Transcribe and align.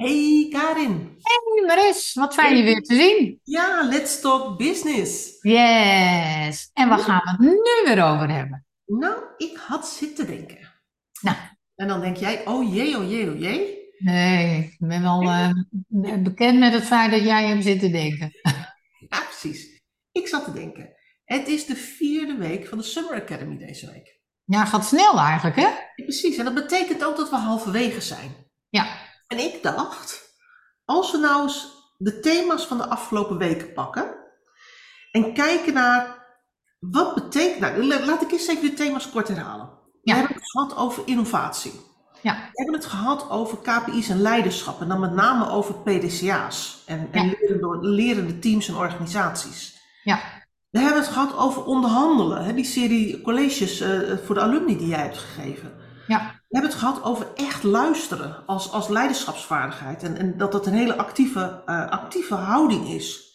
Hey 0.00 0.46
Karin. 0.50 1.18
Hey 1.22 1.64
Maris, 1.66 2.14
wat 2.14 2.34
fijn 2.34 2.56
je 2.56 2.62
weer 2.62 2.82
te 2.82 2.94
zien. 2.94 3.40
Ja, 3.44 3.88
let's 3.88 4.20
talk 4.20 4.58
business. 4.58 5.36
Yes. 5.40 6.70
En 6.72 6.88
waar 6.88 6.98
gaan 6.98 7.20
we 7.24 7.30
het 7.30 7.40
nu 7.40 7.94
weer 7.94 8.04
over 8.04 8.30
hebben? 8.30 8.66
Nou, 8.86 9.22
ik 9.36 9.56
had 9.56 9.88
zitten 9.88 10.26
denken. 10.26 10.58
Nou. 11.20 11.36
En 11.74 11.88
dan 11.88 12.00
denk 12.00 12.16
jij, 12.16 12.46
oh 12.46 12.74
jee, 12.74 12.98
oh 12.98 13.10
jee, 13.10 13.30
oh 13.30 13.38
jee. 13.38 13.88
Nee, 13.98 14.64
ik 14.64 14.76
ben 14.78 15.02
wel 15.02 15.22
eh, 15.22 15.52
bekend 16.22 16.58
met 16.58 16.72
het 16.72 16.84
feit 16.84 17.10
dat 17.10 17.22
jij 17.22 17.46
hebt 17.46 17.64
zitten 17.64 17.92
denken. 17.92 18.30
Ja, 19.08 19.20
precies. 19.20 19.80
Ik 20.12 20.28
zat 20.28 20.44
te 20.44 20.52
denken. 20.52 20.94
Het 21.24 21.48
is 21.48 21.66
de 21.66 21.76
vierde 21.76 22.36
week 22.36 22.66
van 22.66 22.78
de 22.78 22.84
Summer 22.84 23.22
Academy 23.22 23.58
deze 23.58 23.90
week. 23.92 24.20
Ja, 24.44 24.64
gaat 24.64 24.86
snel 24.86 25.18
eigenlijk, 25.18 25.56
hè? 25.56 25.62
Ja, 25.62 25.92
precies. 25.94 26.36
En 26.36 26.44
dat 26.44 26.54
betekent 26.54 27.04
ook 27.04 27.16
dat 27.16 27.30
we 27.30 27.36
halverwege 27.36 28.00
zijn. 28.00 28.34
Ja. 28.68 29.08
En 29.30 29.38
ik 29.38 29.62
dacht, 29.62 30.34
als 30.84 31.12
we 31.12 31.18
nou 31.18 31.42
eens 31.42 31.68
de 31.98 32.20
thema's 32.20 32.66
van 32.66 32.76
de 32.78 32.86
afgelopen 32.88 33.38
weken 33.38 33.72
pakken 33.72 34.14
en 35.12 35.34
kijken 35.34 35.72
naar 35.74 36.18
wat 36.78 37.14
betekent. 37.14 37.60
Nou, 37.60 37.84
la- 37.84 38.04
laat 38.04 38.22
ik 38.22 38.30
eens 38.32 38.46
even 38.48 38.62
de 38.62 38.74
thema's 38.74 39.10
kort 39.10 39.28
herhalen. 39.28 39.66
We 40.02 40.12
hebben 40.14 40.36
het 40.36 40.50
gehad 40.50 40.76
over 40.76 41.02
innovatie. 41.06 41.80
Ja. 42.20 42.34
We 42.34 42.50
hebben 42.62 42.74
het 42.74 42.86
gehad 42.86 43.30
over 43.30 43.58
KPI's 43.58 44.08
en 44.08 44.20
leiderschap 44.20 44.80
en 44.80 44.88
dan 44.88 45.00
met 45.00 45.12
name 45.12 45.48
over 45.50 45.74
PDCA's 45.74 46.82
en, 46.86 47.08
en 47.12 47.36
lerende 47.80 48.38
teams 48.38 48.68
en 48.68 48.76
organisaties. 48.76 49.78
Ja. 50.04 50.20
We 50.70 50.78
hebben 50.78 50.98
het 51.02 51.10
gehad 51.12 51.36
over 51.36 51.64
onderhandelen, 51.64 52.44
hè, 52.44 52.54
die 52.54 52.64
serie 52.64 53.20
colleges 53.22 53.80
eh, 53.80 53.98
voor 54.24 54.34
de 54.34 54.40
alumni 54.40 54.76
die 54.78 54.88
jij 54.88 54.98
hebt 55.02 55.18
gegeven. 55.18 55.78
Ja. 56.06 56.18
We 56.18 56.56
hebben 56.56 56.70
het 56.70 56.80
gehad 56.80 57.02
over 57.02 57.26
echt 57.34 57.62
luisteren 57.62 58.46
als, 58.46 58.72
als 58.72 58.88
leiderschapsvaardigheid 58.88 60.02
en, 60.02 60.16
en 60.16 60.36
dat 60.36 60.52
dat 60.52 60.66
een 60.66 60.72
hele 60.72 60.96
actieve, 60.96 61.62
eh, 61.66 61.88
actieve 61.88 62.34
houding 62.34 62.88
is. 62.88 63.28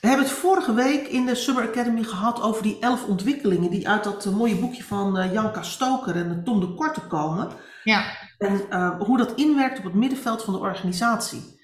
We 0.00 0.08
hebben 0.08 0.26
het 0.26 0.36
vorige 0.36 0.74
week 0.74 1.06
in 1.06 1.26
de 1.26 1.34
Summer 1.34 1.68
Academy 1.68 2.02
gehad 2.02 2.42
over 2.42 2.62
die 2.62 2.78
elf 2.80 3.04
ontwikkelingen 3.04 3.70
die 3.70 3.88
uit 3.88 4.04
dat 4.04 4.26
eh, 4.26 4.32
mooie 4.32 4.56
boekje 4.56 4.84
van 4.84 5.18
eh, 5.18 5.32
Janka 5.32 5.62
Stoker 5.62 6.16
en 6.16 6.44
Tom 6.44 6.60
de 6.60 6.74
Korte 6.74 7.00
komen. 7.00 7.48
Ja. 7.84 8.04
En 8.38 8.66
hoe 8.98 9.18
dat 9.18 9.34
inwerkt 9.34 9.78
op 9.78 9.84
het 9.84 9.94
middenveld 9.94 10.42
van 10.42 10.52
de 10.52 10.60
organisatie. 10.60 11.60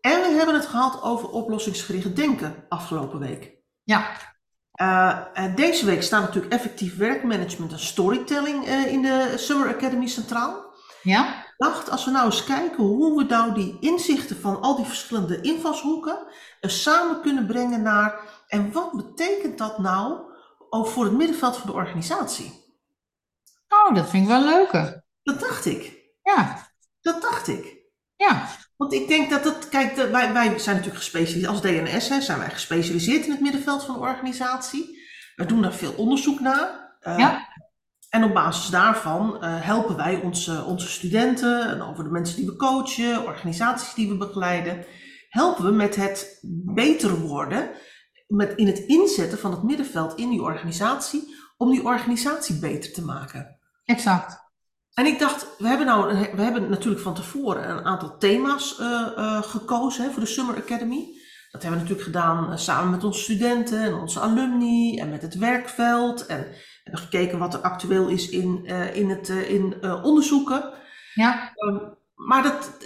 En 0.00 0.20
we 0.20 0.34
hebben 0.36 0.54
het 0.54 0.66
gehad 0.66 1.02
over 1.02 1.28
oplossingsgericht 1.28 2.16
denken 2.16 2.64
afgelopen 2.68 3.18
week. 3.18 3.56
Ja. 3.82 4.10
Eh, 4.78 5.18
en 5.32 5.54
deze 5.54 5.86
week 5.86 6.02
staan 6.02 6.22
natuurlijk 6.22 6.52
effectief 6.52 6.96
werkmanagement 6.96 7.72
en 7.72 7.78
storytelling 7.78 8.66
eh, 8.66 8.92
in 8.92 9.02
de 9.02 9.34
Summer 9.36 9.74
Academy 9.74 10.06
centraal. 10.06 10.74
Ja. 11.02 11.38
Ik 11.38 11.54
dacht, 11.56 11.90
als 11.90 12.04
we 12.04 12.10
nou 12.10 12.24
eens 12.24 12.44
kijken 12.44 12.84
hoe 12.84 13.16
we 13.16 13.24
nou 13.24 13.54
die 13.54 13.76
inzichten 13.80 14.40
van 14.40 14.60
al 14.60 14.76
die 14.76 14.84
verschillende 14.84 15.40
invalshoeken 15.40 16.26
eh, 16.60 16.70
samen 16.70 17.20
kunnen 17.20 17.46
brengen 17.46 17.82
naar, 17.82 18.20
en 18.48 18.72
wat 18.72 18.92
betekent 18.92 19.58
dat 19.58 19.78
nou 19.78 20.18
ook 20.70 20.86
voor 20.86 21.04
het 21.04 21.12
middenveld 21.12 21.56
van 21.56 21.70
de 21.70 21.76
organisatie? 21.76 22.64
Oh, 23.68 23.94
dat 23.94 24.08
vind 24.08 24.22
ik 24.22 24.28
wel 24.28 24.44
leuker. 24.44 25.04
Dat 25.22 25.40
dacht 25.40 25.66
ik. 25.66 25.98
Ja. 26.22 26.68
Dat 27.00 27.22
dacht 27.22 27.48
ik. 27.48 27.76
Ja. 28.16 28.48
Want 28.78 28.92
ik 28.92 29.08
denk 29.08 29.30
dat 29.30 29.44
dat, 29.44 29.68
kijk, 29.68 29.94
wij, 29.96 30.32
wij 30.32 30.58
zijn 30.58 30.76
natuurlijk 30.76 31.04
gespecialiseerd, 31.04 31.46
als 31.46 31.60
DNS 31.60 32.08
hè, 32.08 32.20
zijn 32.20 32.38
wij 32.38 32.50
gespecialiseerd 32.50 33.24
in 33.24 33.30
het 33.30 33.40
middenveld 33.40 33.84
van 33.84 33.94
de 33.94 34.00
organisatie. 34.00 34.98
We 35.36 35.46
doen 35.46 35.62
daar 35.62 35.72
veel 35.72 35.92
onderzoek 35.92 36.40
naar. 36.40 36.96
Eh, 37.00 37.18
Ja. 37.18 37.46
En 38.08 38.24
op 38.24 38.34
basis 38.34 38.70
daarvan 38.70 39.42
eh, 39.42 39.60
helpen 39.60 39.96
wij 39.96 40.20
onze, 40.20 40.64
onze 40.64 40.88
studenten 40.88 41.68
en 41.68 41.82
over 41.82 42.04
de 42.04 42.10
mensen 42.10 42.36
die 42.36 42.46
we 42.46 42.56
coachen, 42.56 43.24
organisaties 43.24 43.94
die 43.94 44.08
we 44.08 44.16
begeleiden, 44.16 44.84
helpen 45.28 45.64
we 45.64 45.70
met 45.70 45.96
het 45.96 46.38
beter 46.74 47.20
worden, 47.20 47.70
met 48.26 48.52
in 48.56 48.66
het 48.66 48.78
inzetten 48.78 49.38
van 49.38 49.50
het 49.50 49.62
middenveld 49.62 50.14
in 50.14 50.30
die 50.30 50.42
organisatie, 50.42 51.34
om 51.56 51.70
die 51.70 51.84
organisatie 51.84 52.58
beter 52.58 52.92
te 52.92 53.04
maken. 53.04 53.58
Exact. 53.84 54.47
En 54.98 55.06
ik 55.06 55.18
dacht, 55.18 55.46
we 55.58 55.68
hebben, 55.68 55.86
nou, 55.86 56.28
we 56.34 56.42
hebben 56.42 56.70
natuurlijk 56.70 57.02
van 57.02 57.14
tevoren 57.14 57.70
een 57.70 57.84
aantal 57.84 58.18
thema's 58.18 58.78
eh, 58.78 59.06
eh, 59.16 59.42
gekozen 59.42 60.04
hè, 60.04 60.10
voor 60.10 60.20
de 60.20 60.28
Summer 60.28 60.56
Academy. 60.56 61.06
Dat 61.50 61.62
hebben 61.62 61.80
we 61.80 61.88
natuurlijk 61.88 62.02
gedaan 62.02 62.52
eh, 62.52 62.58
samen 62.58 62.90
met 62.90 63.04
onze 63.04 63.20
studenten 63.20 63.82
en 63.82 63.94
onze 63.94 64.20
alumni 64.20 64.98
en 64.98 65.10
met 65.10 65.22
het 65.22 65.34
werkveld. 65.34 66.26
En 66.26 66.38
we 66.38 66.80
hebben 66.82 67.02
gekeken 67.02 67.38
wat 67.38 67.54
er 67.54 67.60
actueel 67.60 68.08
is 68.08 68.28
in, 68.28 68.64
in, 68.94 69.10
het, 69.10 69.28
in 69.28 69.84
onderzoeken. 70.02 70.72
Ja. 71.14 71.52
Ehm, 71.54 71.76
maar 72.14 72.42
dat, 72.42 72.76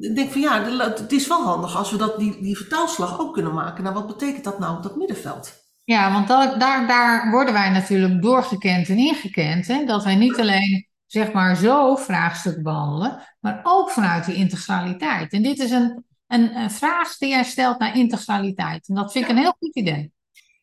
ik 0.00 0.16
denk 0.16 0.30
van 0.30 0.40
ja, 0.40 0.62
het 0.78 1.12
is 1.12 1.26
wel 1.26 1.42
handig 1.42 1.76
als 1.76 1.90
we 1.90 1.96
dat, 1.96 2.18
die, 2.18 2.42
die 2.42 2.56
vertaalslag 2.56 3.20
ook 3.20 3.34
kunnen 3.34 3.54
maken. 3.54 3.82
Nou, 3.82 3.94
wat 3.94 4.06
betekent 4.06 4.44
dat 4.44 4.58
nou 4.58 4.76
op 4.76 4.82
dat 4.82 4.96
middenveld? 4.96 5.52
Ja, 5.84 6.12
want 6.12 6.28
dat, 6.28 6.60
daar, 6.60 6.86
daar 6.86 7.30
worden 7.30 7.54
wij 7.54 7.70
natuurlijk 7.70 8.22
doorgekend 8.22 8.88
en 8.88 8.96
ingekend. 8.96 9.66
Hè? 9.66 9.84
Dat 9.84 10.04
wij 10.04 10.14
niet 10.14 10.40
alleen 10.40 10.88
zeg 11.10 11.32
maar 11.32 11.56
zo 11.56 11.96
vraagstukken 11.96 12.62
behandelen, 12.62 13.22
maar 13.40 13.60
ook 13.62 13.90
vanuit 13.90 14.24
die 14.24 14.34
integraliteit. 14.34 15.32
En 15.32 15.42
dit 15.42 15.58
is 15.58 15.70
een, 15.70 16.04
een, 16.26 16.56
een 16.56 16.70
vraag 16.70 17.16
die 17.16 17.28
jij 17.28 17.44
stelt 17.44 17.78
naar 17.78 17.96
integraliteit. 17.96 18.88
En 18.88 18.94
dat 18.94 19.12
vind 19.12 19.24
ik 19.24 19.30
een 19.30 19.36
heel 19.36 19.56
goed 19.58 19.74
idee. 19.76 20.12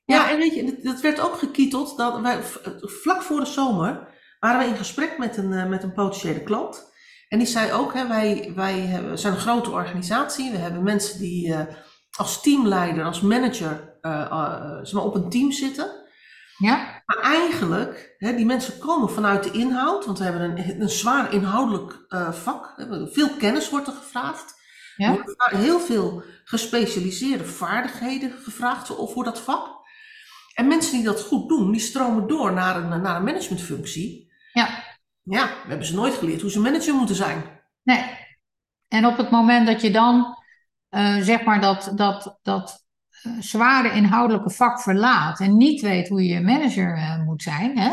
Ja, 0.06 0.16
Ja. 0.16 0.30
en 0.32 0.38
weet 0.38 0.56
je, 0.56 0.80
dat- 0.84 1.02
werd 1.02 1.20
ook 1.20 1.38
gekieteld. 1.38 1.98
Dat 1.98 2.20
wij, 2.22 2.40
vlak 2.82 3.22
voor 3.22 3.40
de 3.40 3.46
zomer 3.46 4.08
waren 4.40 4.60
we 4.60 4.66
in 4.72 4.78
gesprek 4.78 5.18
met 5.18 5.38
een, 5.38 5.54
eh, 5.54 5.66
met 5.68 5.84
een 5.84 5.94
potentiële 5.94 6.44
klant. 6.44 6.92
En 7.28 7.38
die 7.38 7.48
zei 7.48 7.72
ook, 7.72 7.94
hè, 7.94 8.08
wij, 8.08 8.52
wij 8.56 8.80
hebben, 8.80 9.20
zijn 9.20 9.34
een 9.34 9.40
grote 9.40 9.72
organisatie. 9.72 10.52
We 10.52 10.58
hebben 10.58 10.84
mensen 10.84 11.20
die 11.20 11.54
eh, 11.54 11.76
als 12.18 12.42
teamleider, 12.42 13.06
als 13.06 13.22
manager 13.22 13.98
eh, 14.02 14.78
zeg 14.82 14.94
maar 14.94 15.04
op 15.04 15.16
een 15.16 15.30
team 15.30 15.52
zitten. 15.52 16.06
Ja? 16.58 17.04
Maar 17.06 17.18
eigenlijk, 17.18 18.16
hè, 18.18 18.36
die 18.36 18.46
mensen 18.46 18.80
komen 18.80 19.10
vanuit 19.10 19.44
de 19.44 19.52
inhoud. 19.52 20.06
Want 20.06 20.18
we 20.18 20.24
hebben 20.24 20.42
een, 20.42 20.82
een 20.82 20.90
zwaar 20.90 21.34
inhoudelijk 21.34 22.06
eh, 22.08 22.32
vak. 22.32 22.74
Veel 23.12 23.30
kennis 23.30 23.70
wordt 23.70 23.88
er 23.88 23.94
gevraagd. 23.94 24.56
Er 24.98 25.12
worden 25.12 25.60
heel 25.60 25.80
veel 25.80 26.24
gespecialiseerde 26.44 27.46
vaardigheden 27.46 28.32
gevraagd 28.32 28.88
voor 28.88 29.10
voor 29.10 29.24
dat 29.24 29.40
vak. 29.40 29.76
En 30.54 30.68
mensen 30.68 30.94
die 30.94 31.04
dat 31.04 31.22
goed 31.22 31.50
doen, 31.50 31.72
die 31.72 31.82
stromen 31.82 32.28
door 32.28 32.54
naar 32.54 32.76
een, 32.76 33.02
naar 33.02 33.16
een 33.16 33.24
managementfunctie. 33.24 34.32
Ja. 34.54 34.84
Ja, 35.24 35.48
we 35.48 35.70
hebben 35.70 35.88
ze 35.88 35.94
nooit 35.94 36.14
geleerd 36.14 36.42
hoe 36.42 36.52
ze 36.52 36.60
manager 36.60 36.94
moeten 36.94 37.16
zijn. 37.16 37.62
Nee. 37.84 38.04
En 38.88 39.06
op 39.06 39.18
het 39.18 39.30
moment 39.30 39.68
dat 39.68 39.82
je 39.82 39.92
dan 39.92 40.38
eh, 40.90 41.18
zeg 41.22 41.44
maar 41.44 41.62
dat, 41.62 41.92
dat, 41.96 42.40
dat 42.42 42.87
zware 43.40 43.92
inhoudelijke 43.92 44.50
vak 44.50 44.82
verlaat 44.82 45.40
en 45.40 45.58
niet 45.58 45.82
weet 45.82 46.08
hoe 46.08 46.24
je 46.24 46.42
manager 46.42 46.96
eh, 46.96 47.24
moet 47.24 47.42
zijn, 47.42 47.78
hè? 47.78 47.92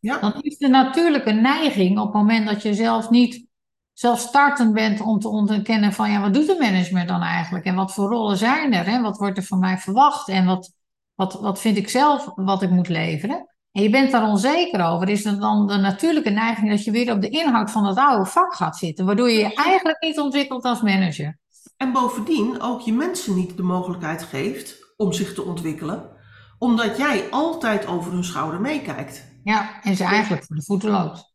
Ja. 0.00 0.18
Dan 0.18 0.34
is 0.40 0.58
de 0.58 0.68
natuurlijke 0.68 1.32
neiging 1.32 1.98
op 1.98 2.04
het 2.04 2.14
moment 2.14 2.46
dat 2.46 2.62
je 2.62 2.74
zelf 2.74 3.10
niet 3.10 3.46
zelfstartend 3.92 4.72
bent 4.72 5.00
om 5.00 5.18
te 5.18 5.28
onderkennen 5.28 5.92
van 5.92 6.10
ja, 6.10 6.20
wat 6.20 6.34
doet 6.34 6.48
een 6.48 6.58
manager 6.58 7.06
dan 7.06 7.22
eigenlijk? 7.22 7.64
En 7.64 7.74
wat 7.74 7.94
voor 7.94 8.08
rollen 8.08 8.36
zijn 8.36 8.72
er? 8.72 8.86
En 8.86 9.02
wat 9.02 9.18
wordt 9.18 9.36
er 9.36 9.44
van 9.44 9.58
mij 9.58 9.78
verwacht? 9.78 10.28
En 10.28 10.46
wat, 10.46 10.72
wat, 11.14 11.40
wat 11.40 11.60
vind 11.60 11.76
ik 11.76 11.88
zelf 11.88 12.32
wat 12.34 12.62
ik 12.62 12.70
moet 12.70 12.88
leveren? 12.88 13.48
En 13.72 13.82
je 13.82 13.90
bent 13.90 14.10
daar 14.10 14.28
onzeker 14.28 14.84
over, 14.84 15.08
is 15.08 15.24
het 15.24 15.40
dan 15.40 15.66
de 15.66 15.76
natuurlijke 15.76 16.30
neiging 16.30 16.70
dat 16.70 16.84
je 16.84 16.90
weer 16.90 17.12
op 17.12 17.20
de 17.20 17.28
inhoud 17.28 17.70
van 17.70 17.86
het 17.86 17.98
oude 17.98 18.30
vak 18.30 18.54
gaat 18.54 18.76
zitten, 18.76 19.06
waardoor 19.06 19.30
je 19.30 19.38
je 19.38 19.54
eigenlijk 19.54 20.00
niet 20.00 20.18
ontwikkelt 20.18 20.64
als 20.64 20.82
manager. 20.82 21.38
En 21.78 21.92
bovendien 21.92 22.60
ook 22.60 22.80
je 22.80 22.92
mensen 22.92 23.34
niet 23.34 23.56
de 23.56 23.62
mogelijkheid 23.62 24.22
geeft 24.22 24.94
om 24.96 25.12
zich 25.12 25.34
te 25.34 25.42
ontwikkelen, 25.42 26.16
omdat 26.58 26.96
jij 26.96 27.30
altijd 27.30 27.86
over 27.86 28.12
hun 28.12 28.24
schouder 28.24 28.60
meekijkt. 28.60 29.24
Ja, 29.44 29.82
en 29.82 29.96
ze 29.96 30.04
eigenlijk 30.04 30.44
voor 30.44 30.56
de 30.56 30.62
voeten 30.62 30.90
loopt. 30.90 31.34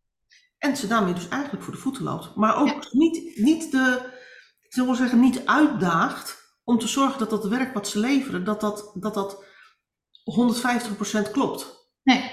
En 0.58 0.78
ze 0.78 0.88
daarmee 0.88 1.14
dus 1.14 1.28
eigenlijk 1.28 1.64
voor 1.64 1.74
de 1.74 1.80
voeten 1.80 2.04
loopt. 2.04 2.36
Maar 2.36 2.56
ook 2.58 2.68
Ja. 2.68 2.80
niet, 2.92 3.38
niet 3.38 3.72
de, 3.72 4.12
ik 4.62 4.74
zou 4.74 4.96
zeggen, 4.96 5.20
niet 5.20 5.46
uitdaagt 5.46 6.58
om 6.64 6.80
te 6.80 6.88
zorgen 6.88 7.20
dat 7.20 7.30
dat 7.30 7.48
werk 7.48 7.74
wat 7.74 7.88
ze 7.88 8.00
leveren, 8.00 8.44
dat 8.44 8.62
dat, 8.62 8.92
dat, 8.94 9.14
dat 9.14 9.46
150% 11.28 11.32
klopt. 11.32 11.90
Nee, 12.04 12.32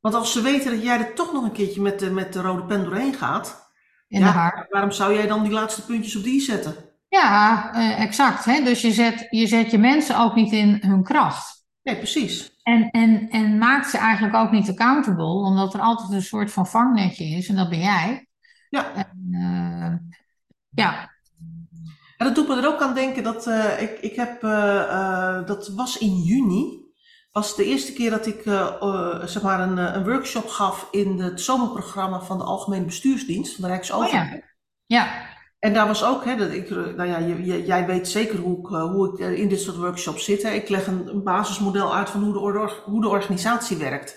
Want 0.00 0.14
als 0.14 0.32
ze 0.32 0.40
weten 0.40 0.70
dat 0.72 0.82
jij 0.82 0.98
er 0.98 1.14
toch 1.14 1.32
nog 1.32 1.44
een 1.44 1.52
keertje 1.52 1.80
met 1.80 1.98
de, 1.98 2.10
met 2.10 2.32
de 2.32 2.40
rode 2.40 2.64
pen 2.64 2.84
doorheen 2.84 3.14
gaat, 3.14 3.72
in 4.08 4.20
ja, 4.20 4.26
de 4.26 4.32
haar. 4.32 4.66
waarom 4.70 4.90
zou 4.90 5.14
jij 5.14 5.26
dan 5.26 5.42
die 5.42 5.52
laatste 5.52 5.84
puntjes 5.84 6.16
op 6.16 6.22
die 6.22 6.40
zetten? 6.40 6.89
Ja, 7.10 7.72
eh, 7.72 8.00
exact. 8.00 8.44
Hè? 8.44 8.62
Dus 8.62 8.80
je 8.80 8.92
zet, 8.92 9.26
je 9.30 9.46
zet 9.46 9.70
je 9.70 9.78
mensen 9.78 10.18
ook 10.18 10.34
niet 10.34 10.52
in 10.52 10.78
hun 10.80 11.02
kracht. 11.02 11.64
Nee, 11.82 11.96
precies. 11.96 12.58
En, 12.62 12.90
en, 12.90 13.28
en 13.30 13.58
maakt 13.58 13.90
ze 13.90 13.98
eigenlijk 13.98 14.34
ook 14.34 14.50
niet 14.50 14.68
accountable, 14.68 15.24
omdat 15.24 15.74
er 15.74 15.80
altijd 15.80 16.10
een 16.10 16.22
soort 16.22 16.52
van 16.52 16.66
vangnetje 16.66 17.24
is, 17.24 17.48
en 17.48 17.56
dat 17.56 17.68
ben 17.68 17.78
jij. 17.78 18.28
Ja. 18.68 18.94
En, 18.94 19.28
eh, 19.32 20.18
ja, 20.70 21.10
En 22.16 22.26
dat 22.26 22.34
doet 22.34 22.48
me 22.48 22.56
er 22.56 22.66
ook 22.66 22.82
aan 22.82 22.94
denken 22.94 23.22
dat 23.22 23.46
eh, 23.46 23.82
ik, 23.82 23.98
ik 24.00 24.16
heb, 24.16 24.40
dat 25.46 25.68
was 25.68 25.98
in 25.98 26.16
juni, 26.22 26.78
was 27.32 27.56
de 27.56 27.64
eerste 27.64 27.92
keer 27.92 28.10
dat 28.10 28.26
ik 28.26 28.42
zeg 29.24 29.42
maar 29.42 29.60
een, 29.60 29.76
een 29.76 30.04
workshop 30.04 30.48
gaf 30.48 30.88
in 30.90 31.20
het 31.20 31.40
zomerprogramma 31.40 32.20
van 32.20 32.38
de 32.38 32.44
Algemene 32.44 32.84
Bestuursdienst 32.84 33.54
van 33.54 33.60
de 33.60 33.68
oh 33.68 33.72
Rijksoverheid. 33.72 34.30
ja. 34.32 34.48
Ja, 34.86 35.28
En 35.60 35.72
daar 35.72 35.86
was 35.86 36.04
ook, 36.04 36.24
hè, 36.24 36.36
dat 36.36 36.50
ik, 36.50 36.70
nou 36.70 37.04
ja, 37.04 37.18
je, 37.18 37.64
jij 37.64 37.86
weet 37.86 38.08
zeker 38.08 38.38
hoe 38.38 38.58
ik, 38.58 38.66
hoe 38.66 39.12
ik 39.12 39.38
in 39.38 39.48
dit 39.48 39.60
soort 39.60 39.76
workshops 39.76 40.24
zit. 40.24 40.42
Hè. 40.42 40.50
Ik 40.50 40.68
leg 40.68 40.86
een, 40.86 41.08
een 41.08 41.22
basismodel 41.22 41.94
uit 41.94 42.10
van 42.10 42.22
hoe 42.22 42.32
de, 42.32 42.72
hoe 42.84 43.00
de 43.00 43.08
organisatie 43.08 43.76
werkt. 43.76 44.16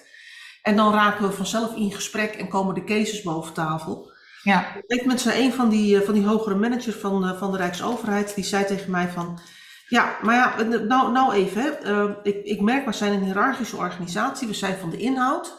En 0.62 0.75
dan 0.75 0.94
raken 0.94 1.28
we 1.28 1.34
vanzelf 1.34 1.75
in 1.75 1.92
gesprek 1.92 2.34
en 2.34 2.48
komen 2.48 2.75
de 2.75 2.84
cases 2.84 3.22
boven 3.22 3.54
tafel. 3.54 4.12
Ja. 4.44 4.66
Ik 4.88 5.06
met 5.06 5.25
een 5.25 5.54
van 5.54 5.69
die, 5.69 6.01
van 6.01 6.13
die 6.13 6.25
hogere 6.25 6.56
managers 6.56 6.95
van, 6.95 7.38
van 7.38 7.51
de 7.51 7.57
Rijksoverheid, 7.57 8.36
die 8.36 8.44
zei 8.44 8.66
tegen 8.66 8.92
mij 8.92 9.07
van, 9.07 9.40
ja, 9.88 10.18
maar 10.22 10.36
ja, 10.36 10.63
nou, 10.63 11.12
nou 11.12 11.34
even, 11.34 11.62
hè. 11.63 12.22
ik, 12.24 12.44
ik 12.44 12.62
merk, 12.62 12.86
we 12.86 12.92
zijn 12.92 13.13
een 13.13 13.24
hiërarchische 13.24 13.78
organisatie, 13.78 14.48
we 14.48 14.54
zijn 14.54 14.78
van 14.78 14.90
de 14.90 14.98
inhoud. 14.98 15.54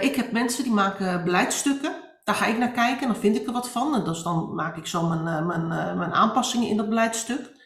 ik 0.00 0.14
heb 0.14 0.32
mensen 0.32 0.64
die 0.64 0.72
maken 0.72 1.24
beleidsstukken, 1.24 2.07
daar 2.28 2.36
ga 2.36 2.46
ik 2.46 2.58
naar 2.58 2.70
kijken 2.70 3.00
en 3.00 3.12
dan 3.12 3.20
vind 3.20 3.36
ik 3.36 3.46
er 3.46 3.52
wat 3.52 3.68
van. 3.68 3.94
En 3.94 4.04
dus 4.04 4.22
dan 4.22 4.54
maak 4.54 4.76
ik 4.76 4.86
zo 4.86 5.02
mijn, 5.02 5.46
mijn, 5.46 5.68
mijn 5.98 6.14
aanpassingen 6.14 6.68
in 6.68 6.76
dat 6.76 6.88
beleidstuk. 6.88 7.56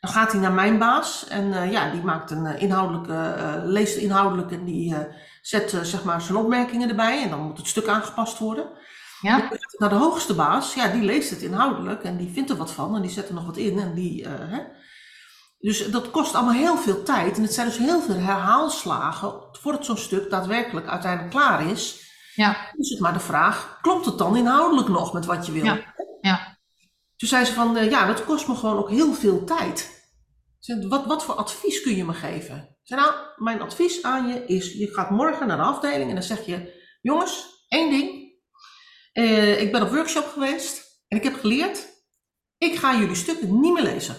Dan 0.00 0.10
gaat 0.10 0.32
hij 0.32 0.40
naar 0.40 0.52
mijn 0.52 0.78
baas 0.78 1.28
en 1.28 1.70
ja, 1.70 1.90
die 1.90 2.02
maakt 2.02 2.30
een 2.30 2.58
inhoudelijke, 2.58 3.62
leest 3.64 3.96
inhoudelijk 3.96 4.50
en 4.50 4.64
die 4.64 4.96
zet 5.42 5.78
zeg 5.82 6.04
maar 6.04 6.20
zijn 6.20 6.38
opmerkingen 6.38 6.88
erbij 6.88 7.22
en 7.22 7.30
dan 7.30 7.40
moet 7.40 7.56
het 7.56 7.66
stuk 7.66 7.88
aangepast 7.88 8.38
worden. 8.38 8.66
Ja. 9.20 9.48
Naar 9.78 9.88
de 9.88 9.94
hoogste 9.94 10.34
baas, 10.34 10.74
ja, 10.74 10.88
die 10.88 11.02
leest 11.02 11.30
het 11.30 11.42
inhoudelijk 11.42 12.02
en 12.02 12.16
die 12.16 12.32
vindt 12.32 12.50
er 12.50 12.56
wat 12.56 12.72
van 12.72 12.96
en 12.96 13.02
die 13.02 13.10
zet 13.10 13.28
er 13.28 13.34
nog 13.34 13.46
wat 13.46 13.56
in 13.56 13.78
en 13.78 13.94
die, 13.94 14.28
hè. 14.28 14.62
Dus 15.58 15.90
dat 15.90 16.10
kost 16.10 16.34
allemaal 16.34 16.54
heel 16.54 16.76
veel 16.76 17.02
tijd 17.02 17.36
en 17.36 17.42
het 17.42 17.54
zijn 17.54 17.66
dus 17.66 17.78
heel 17.78 18.00
veel 18.00 18.14
herhaalslagen 18.14 19.34
voordat 19.52 19.84
zo'n 19.84 19.96
stuk 19.96 20.30
daadwerkelijk 20.30 20.86
uiteindelijk 20.86 21.34
klaar 21.34 21.66
is. 21.66 22.01
Ja. 22.34 22.72
Dus 22.76 22.90
het 22.90 23.00
maar 23.00 23.12
de 23.12 23.20
vraag, 23.20 23.78
klopt 23.80 24.06
het 24.06 24.18
dan 24.18 24.36
inhoudelijk 24.36 24.88
nog 24.88 25.12
met 25.12 25.24
wat 25.24 25.46
je 25.46 25.52
wil? 25.52 25.64
Ja. 25.64 25.94
ja. 26.20 26.58
Toen 27.16 27.28
zei 27.28 27.44
ze 27.44 27.52
van, 27.52 27.84
ja, 27.84 28.06
dat 28.06 28.24
kost 28.24 28.48
me 28.48 28.54
gewoon 28.54 28.76
ook 28.76 28.90
heel 28.90 29.14
veel 29.14 29.44
tijd. 29.44 30.02
Zei, 30.58 30.88
wat, 30.88 31.06
wat 31.06 31.24
voor 31.24 31.34
advies 31.34 31.80
kun 31.80 31.96
je 31.96 32.04
me 32.04 32.12
geven? 32.12 32.76
Zei, 32.82 33.00
nou, 33.00 33.14
mijn 33.36 33.60
advies 33.60 34.02
aan 34.02 34.28
je 34.28 34.46
is, 34.46 34.72
je 34.72 34.86
gaat 34.86 35.10
morgen 35.10 35.46
naar 35.46 35.56
de 35.56 35.62
afdeling 35.62 36.08
en 36.08 36.14
dan 36.14 36.24
zeg 36.24 36.46
je, 36.46 36.80
jongens, 37.00 37.64
één 37.68 37.90
ding. 37.90 38.32
Eh, 39.12 39.60
ik 39.60 39.72
ben 39.72 39.82
op 39.82 39.90
workshop 39.90 40.26
geweest 40.26 41.02
en 41.08 41.16
ik 41.16 41.22
heb 41.22 41.34
geleerd, 41.40 41.86
ik 42.58 42.76
ga 42.76 42.96
jullie 42.98 43.14
stukken 43.14 43.60
niet 43.60 43.72
meer 43.72 43.82
lezen. 43.82 44.16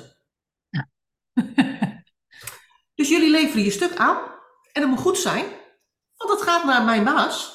Ja. 0.70 0.90
dus 2.96 3.10
jullie 3.10 3.32
leveren 3.32 3.64
je 3.64 3.72
stuk 3.72 3.96
aan 3.96 4.18
en 4.72 4.82
het 4.82 4.90
moet 4.90 5.00
goed 5.00 5.18
zijn, 5.18 5.46
want 6.16 6.32
het 6.32 6.42
gaat 6.42 6.66
naar 6.66 6.84
mijn 6.84 7.04
baas. 7.04 7.53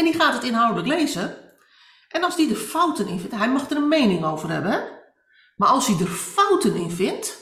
En 0.00 0.06
die 0.06 0.14
gaat 0.14 0.34
het 0.34 0.44
inhoudelijk 0.44 0.88
lezen. 0.88 1.36
En 2.08 2.24
als 2.24 2.36
die 2.36 2.50
er 2.50 2.56
fouten 2.56 3.08
in 3.08 3.18
vindt, 3.18 3.34
hij 3.34 3.50
mag 3.50 3.70
er 3.70 3.76
een 3.76 3.88
mening 3.88 4.24
over 4.24 4.50
hebben, 4.50 5.02
maar 5.56 5.68
als 5.68 5.86
hij 5.86 5.98
er 6.00 6.06
fouten 6.06 6.74
in 6.74 6.90
vindt, 6.90 7.38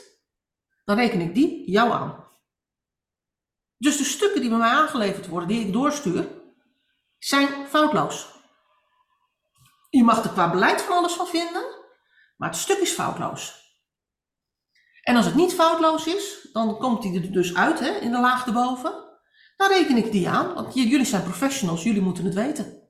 dan 0.84 0.96
reken 0.96 1.20
ik 1.20 1.34
die 1.34 1.70
jou 1.70 1.92
aan. 1.92 2.26
Dus 3.76 3.96
de 3.96 4.04
stukken 4.04 4.40
die 4.40 4.50
bij 4.50 4.58
mij 4.58 4.70
aangeleverd 4.70 5.28
worden, 5.28 5.48
die 5.48 5.66
ik 5.66 5.72
doorstuur, 5.72 6.28
zijn 7.18 7.48
foutloos. 7.68 8.28
Je 9.90 10.04
mag 10.04 10.24
er 10.24 10.30
qua 10.30 10.50
beleid 10.50 10.82
van 10.82 10.96
alles 10.96 11.12
van 11.12 11.26
vinden, 11.26 11.64
maar 12.36 12.48
het 12.48 12.58
stuk 12.58 12.78
is 12.78 12.92
foutloos. 12.92 13.76
En 15.02 15.16
als 15.16 15.26
het 15.26 15.34
niet 15.34 15.54
foutloos 15.54 16.06
is, 16.06 16.48
dan 16.52 16.78
komt 16.78 17.02
die 17.02 17.22
er 17.22 17.32
dus 17.32 17.54
uit 17.54 17.80
hè, 17.80 17.90
in 17.90 18.10
de 18.10 18.20
laag 18.20 18.46
erboven. 18.46 19.07
Dan 19.58 19.68
reken 19.68 19.96
ik 19.96 20.12
die 20.12 20.28
aan, 20.28 20.54
want 20.54 20.74
jullie 20.74 21.04
zijn 21.04 21.22
professionals, 21.22 21.82
jullie 21.82 22.02
moeten 22.02 22.24
het 22.24 22.34
weten. 22.34 22.82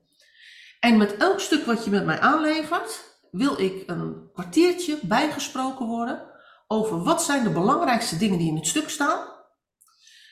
En 0.79 0.97
met 0.97 1.17
elk 1.17 1.39
stuk 1.39 1.65
wat 1.65 1.83
je 1.83 1.89
met 1.89 2.05
mij 2.05 2.19
aanlevert, 2.19 3.17
wil 3.31 3.59
ik 3.59 3.83
een 3.85 4.29
kwartiertje 4.33 4.99
bijgesproken 5.01 5.85
worden 5.85 6.31
over 6.67 7.03
wat 7.03 7.23
zijn 7.23 7.43
de 7.43 7.49
belangrijkste 7.49 8.17
dingen 8.17 8.37
die 8.37 8.47
in 8.47 8.55
het 8.55 8.67
stuk 8.67 8.89
staan. 8.89 9.27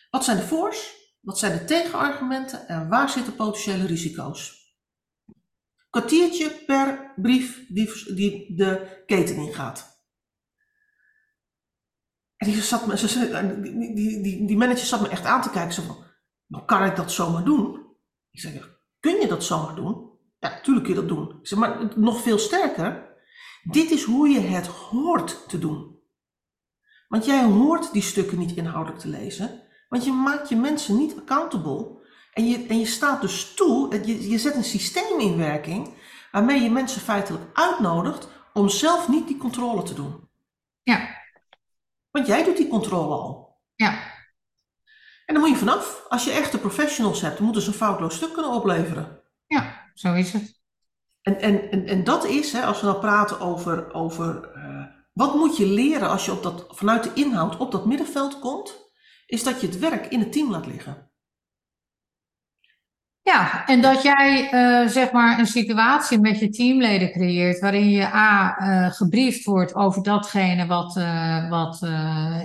Wat 0.09 0.23
zijn 0.23 0.37
de 0.37 0.43
voor's, 0.43 0.93
wat 1.21 1.39
zijn 1.39 1.57
de 1.57 1.65
tegenargumenten 1.65 2.67
en 2.67 2.89
waar 2.89 3.09
zitten 3.09 3.35
potentiële 3.35 3.85
risico's. 3.85 4.75
Kwartiertje 5.89 6.49
per 6.49 7.13
brief 7.15 7.65
die, 7.67 8.13
die 8.13 8.55
de 8.55 9.03
keten 9.05 9.35
ingaat. 9.35 9.95
En 12.35 12.51
die, 12.51 12.61
zat 12.61 12.87
me, 12.87 12.95
die, 13.61 14.21
die, 14.21 14.47
die 14.47 14.57
manager 14.57 14.85
zat 14.85 15.01
me 15.01 15.09
echt 15.09 15.25
aan 15.25 15.41
te 15.41 15.49
kijken. 15.49 15.73
Zo 15.73 15.81
van, 15.81 16.06
maar 16.47 16.65
kan 16.65 16.83
ik 16.83 16.95
dat 16.95 17.11
zomaar 17.11 17.43
doen? 17.43 17.85
Ik 18.31 18.39
zeg, 18.39 18.79
kun 18.99 19.19
je 19.19 19.27
dat 19.27 19.43
zomaar 19.43 19.75
doen? 19.75 20.09
Ja, 20.39 20.49
natuurlijk 20.49 20.85
kun 20.85 20.95
je 20.95 20.99
dat 21.01 21.09
doen. 21.09 21.29
Ik 21.39 21.47
zeg, 21.47 21.59
maar 21.59 21.87
nog 21.95 22.21
veel 22.21 22.37
sterker, 22.37 23.15
dit 23.63 23.91
is 23.91 24.03
hoe 24.03 24.29
je 24.29 24.39
het 24.39 24.67
hoort 24.67 25.49
te 25.49 25.59
doen. 25.59 25.99
Want 27.07 27.25
jij 27.25 27.43
hoort 27.43 27.91
die 27.91 28.01
stukken 28.01 28.37
niet 28.37 28.55
inhoudelijk 28.55 29.01
te 29.01 29.07
lezen, 29.07 29.61
want 29.89 30.05
je 30.05 30.11
maakt 30.11 30.49
je 30.49 30.55
mensen 30.55 30.97
niet 30.97 31.17
accountable. 31.17 31.95
En 32.33 32.47
je, 32.47 32.65
en 32.67 32.79
je 32.79 32.85
staat 32.85 33.21
dus 33.21 33.53
toe, 33.53 34.05
je, 34.05 34.29
je 34.29 34.37
zet 34.37 34.55
een 34.55 34.63
systeem 34.63 35.19
in 35.19 35.37
werking 35.37 35.93
waarmee 36.31 36.61
je 36.61 36.69
mensen 36.69 37.01
feitelijk 37.01 37.43
uitnodigt 37.53 38.27
om 38.53 38.69
zelf 38.69 39.07
niet 39.07 39.27
die 39.27 39.37
controle 39.37 39.83
te 39.83 39.93
doen. 39.93 40.29
Ja. 40.83 41.09
Want 42.11 42.27
jij 42.27 42.43
doet 42.43 42.57
die 42.57 42.67
controle 42.67 43.15
al. 43.15 43.57
Ja. 43.75 44.06
En 45.27 45.33
dan 45.33 45.43
moet 45.43 45.51
je 45.51 45.65
vanaf. 45.65 46.05
Als 46.09 46.23
je 46.23 46.31
echte 46.31 46.57
professionals 46.57 47.21
hebt, 47.21 47.35
dan 47.35 47.43
moeten 47.45 47.61
ze 47.61 47.67
een 47.67 47.73
foutloos 47.73 48.15
stuk 48.15 48.33
kunnen 48.33 48.51
opleveren. 48.51 49.21
Ja, 49.47 49.91
zo 49.93 50.13
is 50.13 50.33
het. 50.33 50.61
En, 51.21 51.39
en, 51.39 51.71
en, 51.71 51.85
en 51.85 52.03
dat 52.03 52.25
is, 52.25 52.51
hè, 52.51 52.65
als 52.65 52.79
we 52.79 52.85
nou 52.85 52.99
praten 52.99 53.39
over, 53.39 53.93
over 53.93 54.49
uh, 54.55 54.85
wat 55.13 55.35
moet 55.35 55.57
je 55.57 55.65
leren 55.65 56.09
als 56.09 56.25
je 56.25 56.31
op 56.31 56.43
dat, 56.43 56.65
vanuit 56.69 57.03
de 57.03 57.11
inhoud 57.13 57.57
op 57.57 57.71
dat 57.71 57.85
middenveld 57.85 58.39
komt, 58.39 58.91
is 59.25 59.43
dat 59.43 59.61
je 59.61 59.67
het 59.67 59.79
werk 59.79 60.05
in 60.05 60.19
het 60.19 60.31
team 60.31 60.51
laat 60.51 60.65
liggen. 60.65 61.11
Ja, 63.27 63.65
en 63.65 63.81
dat 63.81 64.01
jij 64.01 64.53
uh, 64.53 64.89
zeg 64.89 65.11
maar 65.11 65.39
een 65.39 65.47
situatie 65.47 66.19
met 66.19 66.39
je 66.39 66.49
teamleden 66.49 67.11
creëert 67.11 67.59
waarin 67.59 67.89
je 67.89 68.13
A 68.13 68.57
uh, 68.59 68.91
gebriefd 68.91 69.45
wordt 69.45 69.75
over 69.75 70.03
datgene 70.03 70.65
wat, 70.65 70.95
uh, 70.97 71.49
wat 71.49 71.87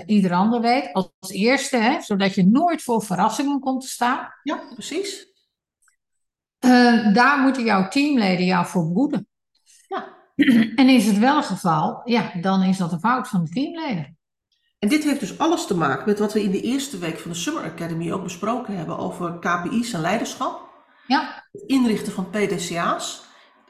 ieder 0.06 0.32
ander 0.32 0.60
weet 0.60 0.92
als 0.92 1.30
eerste, 1.30 1.76
hè, 1.76 2.00
zodat 2.00 2.34
je 2.34 2.46
nooit 2.46 2.82
voor 2.82 3.02
verrassingen 3.02 3.60
komt 3.60 3.80
te 3.80 3.88
staan. 3.88 4.28
Ja, 4.42 4.60
precies. 4.74 5.26
daar 7.12 7.38
moeten 7.42 7.64
jouw 7.64 7.88
teamleden 7.88 8.46
jou 8.46 8.66
voor 8.66 8.92
behoeden. 8.92 9.28
Ja. 9.88 10.06
En 10.76 10.88
is 10.88 11.06
het 11.06 11.18
wel 11.18 11.36
het 11.36 11.46
geval, 11.46 12.00
ja, 12.04 12.32
dan 12.40 12.62
is 12.62 12.76
dat 12.76 12.92
een 12.92 13.00
fout 13.00 13.28
van 13.28 13.44
de 13.44 13.50
teamleden. 13.50 14.16
En 14.78 14.88
dit 14.88 15.04
heeft 15.04 15.20
dus 15.20 15.38
alles 15.38 15.66
te 15.66 15.76
maken 15.76 16.06
met 16.06 16.18
wat 16.18 16.32
we 16.32 16.42
in 16.42 16.50
de 16.50 16.60
eerste 16.60 16.98
week 16.98 17.18
van 17.18 17.30
de 17.30 17.36
Summer 17.36 17.64
Academy 17.64 18.12
ook 18.12 18.22
besproken 18.22 18.76
hebben 18.76 18.98
over 18.98 19.38
KPI's 19.38 19.92
en 19.92 20.00
leiderschap. 20.00 20.70
Ja. 21.06 21.44
Het 21.52 21.62
inrichten 21.62 22.12
van 22.12 22.30
PDCA's, 22.30 23.22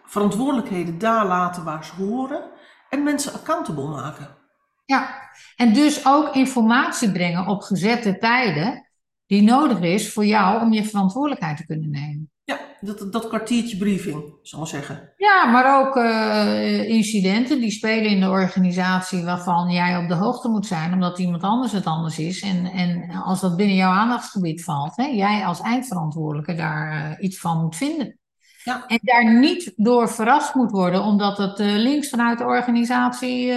verantwoordelijkheden 0.04 0.98
daar 0.98 1.26
laten 1.26 1.64
waar 1.64 1.84
ze 1.84 1.94
horen 1.94 2.50
en 2.88 3.02
mensen 3.02 3.32
accountable 3.32 3.88
maken. 3.88 4.36
Ja, 4.84 5.30
en 5.56 5.72
dus 5.72 6.06
ook 6.06 6.34
informatie 6.34 7.12
brengen 7.12 7.46
op 7.46 7.60
gezette 7.60 8.18
tijden 8.18 8.88
die 9.26 9.42
nodig 9.42 9.80
is 9.80 10.12
voor 10.12 10.24
jou 10.24 10.60
om 10.62 10.72
je 10.72 10.84
verantwoordelijkheid 10.84 11.56
te 11.56 11.66
kunnen 11.66 11.90
nemen. 11.90 12.21
Ja, 12.52 12.58
dat, 12.80 13.12
dat 13.12 13.28
kwartiertje 13.28 13.76
briefing, 13.76 14.34
zal 14.42 14.62
ik 14.62 14.68
zeggen. 14.68 15.12
Ja, 15.16 15.44
maar 15.46 15.80
ook 15.80 15.96
uh, 15.96 16.88
incidenten 16.88 17.60
die 17.60 17.70
spelen 17.70 18.10
in 18.10 18.20
de 18.20 18.30
organisatie 18.30 19.24
waarvan 19.24 19.70
jij 19.70 19.96
op 19.96 20.08
de 20.08 20.14
hoogte 20.14 20.48
moet 20.48 20.66
zijn, 20.66 20.92
omdat 20.92 21.18
iemand 21.18 21.42
anders 21.42 21.72
het 21.72 21.84
anders 21.84 22.18
is. 22.18 22.42
En, 22.42 22.66
en 22.66 23.10
als 23.10 23.40
dat 23.40 23.56
binnen 23.56 23.76
jouw 23.76 23.92
aandachtsgebied 23.92 24.64
valt, 24.64 24.96
hè, 24.96 25.04
jij 25.04 25.44
als 25.44 25.60
eindverantwoordelijke 25.60 26.54
daar 26.54 26.92
uh, 26.92 27.24
iets 27.24 27.38
van 27.38 27.60
moet 27.60 27.76
vinden. 27.76 28.18
Ja. 28.64 28.86
En 28.86 28.98
daar 29.02 29.38
niet 29.38 29.72
door 29.76 30.08
verrast 30.08 30.54
moet 30.54 30.70
worden, 30.70 31.02
omdat 31.02 31.38
het 31.38 31.60
uh, 31.60 31.76
links 31.76 32.08
vanuit 32.08 32.38
de 32.38 32.44
organisatie 32.44 33.52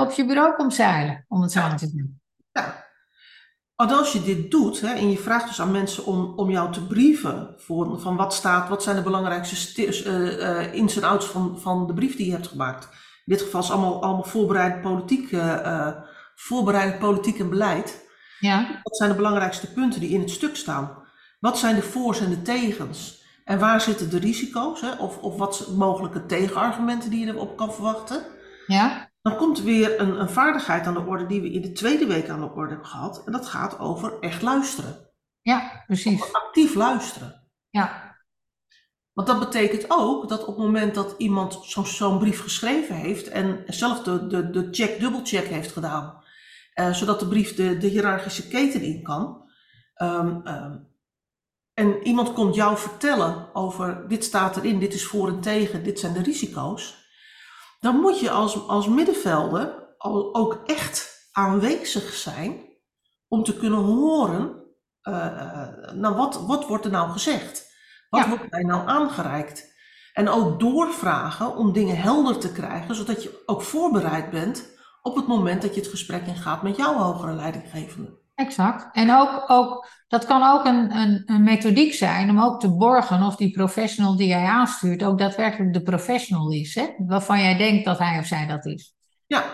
op 0.00 0.10
je 0.10 0.24
bureau 0.26 0.54
komt 0.56 0.74
zeilen, 0.74 1.24
om 1.28 1.42
het 1.42 1.52
zo 1.52 1.60
ja. 1.60 1.74
te 1.74 1.96
doen. 1.96 2.20
Ja, 2.52 2.84
als 3.88 4.12
je 4.12 4.22
dit 4.22 4.50
doet 4.50 4.80
hè, 4.80 4.88
en 4.88 5.10
je 5.10 5.18
vraagt 5.18 5.46
dus 5.46 5.60
aan 5.60 5.70
mensen 5.70 6.04
om, 6.04 6.32
om 6.36 6.50
jou 6.50 6.72
te 6.72 6.86
brieven 6.86 7.54
voor, 7.56 8.00
van 8.00 8.16
wat 8.16 8.34
staat, 8.34 8.68
wat 8.68 8.82
zijn 8.82 8.96
de 8.96 9.02
belangrijkste 9.02 9.86
uh, 9.86 10.38
uh, 10.38 10.74
ins 10.74 10.96
en 10.96 11.04
outs 11.04 11.26
van, 11.26 11.60
van 11.60 11.86
de 11.86 11.94
brief 11.94 12.16
die 12.16 12.26
je 12.26 12.32
hebt 12.32 12.48
gemaakt. 12.48 12.84
In 13.24 13.36
dit 13.36 13.42
geval 13.42 13.60
is 13.60 13.70
allemaal, 13.70 14.02
allemaal 14.02 14.24
voorbereid 14.24 14.80
politiek, 14.80 15.30
uh, 15.30 15.88
voorbereid 16.34 16.98
politiek 16.98 17.38
en 17.38 17.50
beleid. 17.50 18.08
Ja. 18.38 18.80
Wat 18.82 18.96
zijn 18.96 19.10
de 19.10 19.16
belangrijkste 19.16 19.72
punten 19.72 20.00
die 20.00 20.10
in 20.10 20.20
het 20.20 20.30
stuk 20.30 20.56
staan? 20.56 20.98
Wat 21.38 21.58
zijn 21.58 21.74
de 21.74 21.82
voor's 21.82 22.20
en 22.20 22.30
de 22.30 22.42
tegens? 22.42 23.24
En 23.44 23.58
waar 23.58 23.80
zitten 23.80 24.10
de 24.10 24.18
risico's? 24.18 24.80
Hè? 24.80 24.92
Of, 24.92 25.18
of 25.18 25.36
wat 25.36 25.68
mogelijke 25.76 26.26
tegenargumenten 26.26 27.10
die 27.10 27.26
je 27.26 27.32
erop 27.32 27.56
kan 27.56 27.72
verwachten? 27.72 28.22
Ja. 28.66 29.09
Dan 29.22 29.36
komt 29.36 29.62
weer 29.62 30.00
een, 30.00 30.20
een, 30.20 30.28
vaardigheid 30.28 30.86
aan 30.86 30.94
de 30.94 31.04
orde 31.06 31.26
die 31.26 31.40
we 31.40 31.52
in 31.52 31.62
de 31.62 31.72
tweede 31.72 32.06
week 32.06 32.28
aan 32.28 32.40
de 32.40 32.50
orde 32.50 32.68
hebben 32.68 32.86
gehad. 32.86 33.22
En 33.26 33.32
dat 33.32 33.46
gaat 33.46 33.78
over 33.78 34.18
echt 34.20 34.42
luisteren. 34.42 35.08
Ja, 35.42 35.84
precies. 35.86 36.22
Over 36.22 36.34
actief 36.34 36.74
luisteren. 36.74 37.48
Ja. 37.70 38.18
Want 39.12 39.26
dat 39.26 39.38
betekent 39.38 39.84
ook 39.88 40.28
dat 40.28 40.40
op 40.40 40.56
het 40.56 40.64
moment 40.64 40.94
dat 40.94 41.14
iemand 41.18 41.58
zo'n 41.84 42.18
brief 42.18 42.42
geschreven 42.42 42.94
heeft 42.94 43.28
en 43.28 43.64
zelf 43.66 44.02
de, 44.02 44.26
de, 44.26 44.50
de 44.50 44.68
check, 44.70 45.00
dubbelcheck 45.00 45.46
heeft 45.46 45.72
gedaan, 45.72 46.22
uh, 46.74 46.92
zodat 46.92 47.20
de 47.20 47.28
brief 47.28 47.54
de, 47.54 47.78
de 47.78 47.86
hiërarchische 47.86 48.48
keten 48.48 48.82
in 48.82 49.02
kan, 49.02 49.50
um, 50.02 50.46
um, 50.46 50.88
en 51.74 52.06
iemand 52.06 52.32
komt 52.32 52.54
jou 52.54 52.78
vertellen 52.78 53.54
over 53.54 54.08
dit 54.08 54.24
staat 54.24 54.56
erin, 54.56 54.78
dit 54.78 54.94
is 54.94 55.06
voor 55.06 55.28
en 55.28 55.40
tegen, 55.40 55.84
dit 55.84 55.98
zijn 55.98 56.12
de 56.12 56.22
risico's, 56.22 56.99
dan 57.80 57.96
moet 57.96 58.20
je 58.20 58.30
als, 58.30 58.68
als 58.68 58.88
middenvelder 58.88 59.94
ook 60.32 60.62
echt 60.66 61.28
aanwezig 61.32 62.12
zijn 62.12 62.68
om 63.28 63.44
te 63.44 63.56
kunnen 63.56 63.78
horen, 63.78 64.64
uh, 65.02 65.92
nou 65.92 66.14
wat, 66.14 66.46
wat 66.46 66.66
wordt 66.66 66.84
er 66.84 66.90
nou 66.90 67.10
gezegd? 67.10 67.68
Wat 68.10 68.26
wordt 68.26 68.50
mij 68.50 68.62
nou 68.62 68.88
aangereikt? 68.88 69.68
En 70.12 70.28
ook 70.28 70.60
doorvragen 70.60 71.56
om 71.56 71.72
dingen 71.72 71.96
helder 71.96 72.38
te 72.38 72.52
krijgen, 72.52 72.94
zodat 72.94 73.22
je 73.22 73.42
ook 73.46 73.62
voorbereid 73.62 74.30
bent 74.30 74.78
op 75.02 75.16
het 75.16 75.26
moment 75.26 75.62
dat 75.62 75.74
je 75.74 75.80
het 75.80 75.90
gesprek 75.90 76.26
ingaat 76.26 76.62
met 76.62 76.76
jouw 76.76 76.94
hogere 76.94 77.32
leidinggevende. 77.32 78.19
Exact. 78.40 78.88
En 78.92 79.14
ook, 79.14 79.44
ook, 79.46 79.88
dat 80.08 80.24
kan 80.26 80.42
ook 80.42 80.64
een, 80.64 80.96
een, 80.96 81.22
een 81.26 81.42
methodiek 81.42 81.94
zijn 81.94 82.30
om 82.30 82.40
ook 82.40 82.60
te 82.60 82.76
borgen 82.76 83.22
of 83.22 83.36
die 83.36 83.50
professional 83.50 84.16
die 84.16 84.26
jij 84.26 84.44
aanstuurt 84.44 85.02
ook 85.02 85.18
daadwerkelijk 85.18 85.72
de 85.72 85.82
professional 85.82 86.50
is, 86.50 86.74
hè? 86.74 86.88
waarvan 86.98 87.40
jij 87.40 87.56
denkt 87.56 87.84
dat 87.84 87.98
hij 87.98 88.18
of 88.18 88.26
zij 88.26 88.46
dat 88.46 88.66
is. 88.66 88.94
Ja, 89.26 89.44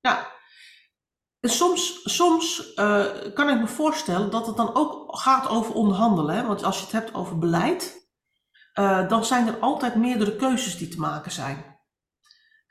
ja. 0.00 0.26
En 1.40 1.50
soms, 1.50 2.00
soms 2.04 2.72
uh, 2.76 3.04
kan 3.34 3.50
ik 3.50 3.60
me 3.60 3.66
voorstellen 3.66 4.30
dat 4.30 4.46
het 4.46 4.56
dan 4.56 4.74
ook 4.74 5.16
gaat 5.18 5.48
over 5.48 5.74
onderhandelen. 5.74 6.34
Hè? 6.36 6.46
Want 6.46 6.64
als 6.64 6.78
je 6.78 6.82
het 6.82 6.92
hebt 6.92 7.14
over 7.14 7.38
beleid, 7.38 8.08
uh, 8.78 9.08
dan 9.08 9.24
zijn 9.24 9.46
er 9.46 9.58
altijd 9.58 9.94
meerdere 9.94 10.36
keuzes 10.36 10.76
die 10.76 10.88
te 10.88 11.00
maken 11.00 11.32
zijn. 11.32 11.73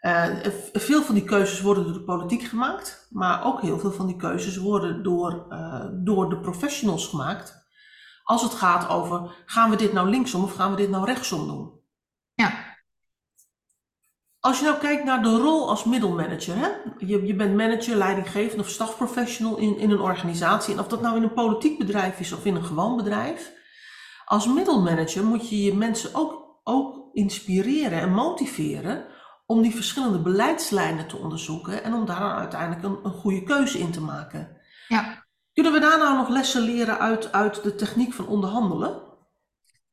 Uh, 0.06 0.26
veel 0.74 1.02
van 1.02 1.16
die 1.16 1.24
keuzes 1.24 1.62
worden 1.62 1.84
door 1.84 1.94
de 1.94 2.04
politiek 2.04 2.44
gemaakt, 2.44 3.08
maar 3.10 3.46
ook 3.46 3.62
heel 3.62 3.80
veel 3.80 3.92
van 3.92 4.08
die 4.08 4.16
keuzes 4.16 4.58
worden 4.58 5.04
door, 5.04 5.46
uh, 5.50 5.86
door 5.92 6.30
de 6.30 6.40
professionals 6.40 7.08
gemaakt. 7.08 7.68
Als 8.24 8.42
het 8.42 8.54
gaat 8.54 8.90
over, 8.90 9.44
gaan 9.46 9.70
we 9.70 9.76
dit 9.76 9.94
nou 9.94 10.10
linksom 10.10 10.44
of 10.44 10.54
gaan 10.54 10.72
we 10.72 10.78
dit 10.78 10.90
nou 10.90 11.06
rechtsom 11.06 11.48
doen? 11.48 11.72
Ja. 12.34 12.54
Als 14.40 14.60
je 14.60 14.66
nou 14.66 14.78
kijkt 14.78 15.04
naar 15.04 15.24
de 15.24 15.38
rol 15.38 15.70
als 15.70 15.84
middelmanager, 15.84 16.58
hè? 16.58 16.70
Je, 16.98 17.26
je 17.26 17.36
bent 17.36 17.56
manager, 17.56 17.96
leidinggevende 17.96 18.64
of 18.64 18.70
stafprofessional 18.70 19.58
in, 19.58 19.78
in 19.78 19.92
een 19.92 20.02
organisatie. 20.02 20.74
En 20.74 20.80
of 20.80 20.88
dat 20.88 21.02
nou 21.02 21.16
in 21.16 21.24
een 21.24 21.34
politiek 21.34 21.78
bedrijf 21.78 22.20
is 22.20 22.32
of 22.32 22.46
in 22.46 22.56
een 22.56 22.66
gewoon 22.66 22.96
bedrijf. 22.96 23.52
Als 24.26 24.48
middelmanager 24.48 25.24
moet 25.24 25.50
je 25.50 25.64
je 25.64 25.74
mensen 25.74 26.16
ook, 26.16 26.60
ook 26.64 27.10
inspireren 27.14 28.00
en 28.00 28.14
motiveren 28.14 29.12
om 29.46 29.62
die 29.62 29.76
verschillende 29.76 30.22
beleidslijnen 30.22 31.08
te 31.08 31.18
onderzoeken 31.18 31.84
en 31.84 31.94
om 31.94 32.06
daar 32.06 32.20
dan 32.20 32.32
uiteindelijk 32.32 32.84
een, 32.84 33.00
een 33.04 33.20
goede 33.20 33.44
keuze 33.44 33.80
in 33.80 33.92
te 33.92 34.02
maken. 34.02 34.58
Ja. 34.88 35.26
Kunnen 35.54 35.72
we 35.72 35.80
daar 35.80 35.98
nou 35.98 36.18
nog 36.18 36.30
lessen 36.30 36.62
leren 36.62 37.00
uit, 37.00 37.32
uit 37.32 37.64
de 37.64 37.76
techniek 37.76 38.14
van 38.14 38.28
onderhandelen? 38.28 39.02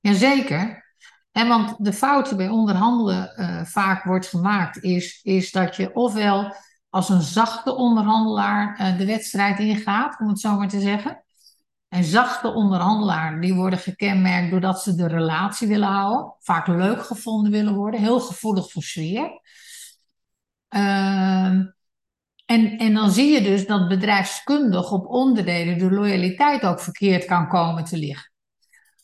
Jazeker. 0.01 0.89
En 1.33 1.49
want 1.49 1.75
de 1.79 1.93
fout 1.93 2.29
die 2.29 2.37
bij 2.37 2.49
onderhandelen 2.49 3.33
uh, 3.37 3.65
vaak 3.65 4.05
wordt 4.05 4.27
gemaakt, 4.27 4.83
is, 4.83 5.21
is 5.23 5.51
dat 5.51 5.77
je 5.77 5.95
ofwel 5.95 6.57
als 6.89 7.09
een 7.09 7.21
zachte 7.21 7.77
onderhandelaar 7.77 8.81
uh, 8.81 8.99
de 8.99 9.07
wedstrijd 9.07 9.59
ingaat, 9.59 10.21
om 10.21 10.29
het 10.29 10.41
zo 10.41 10.57
maar 10.57 10.69
te 10.69 10.81
zeggen. 10.81 11.25
En 11.91 12.05
zachte 12.05 12.53
onderhandelaars 12.53 13.41
die 13.41 13.55
worden 13.55 13.79
gekenmerkt 13.79 14.51
doordat 14.51 14.83
ze 14.83 14.95
de 14.95 15.09
relatie 15.09 15.69
willen 15.69 15.89
houden, 15.89 16.35
vaak 16.39 16.67
leuk 16.67 17.03
gevonden 17.03 17.53
willen 17.53 17.75
worden, 17.75 18.01
heel 18.01 18.21
gevoelig 18.21 18.71
voor 18.71 18.83
sfeer. 18.83 19.41
Uh, 20.69 21.45
en, 22.47 22.79
en 22.79 22.95
dan 22.95 23.11
zie 23.11 23.33
je 23.33 23.43
dus 23.43 23.67
dat 23.67 23.89
bedrijfskundig 23.89 24.93
op 24.93 25.07
onderdelen 25.07 25.79
de 25.79 25.91
loyaliteit 25.91 26.63
ook 26.63 26.81
verkeerd 26.81 27.25
kan 27.25 27.49
komen 27.49 27.85
te 27.85 27.97
liggen. 27.97 28.33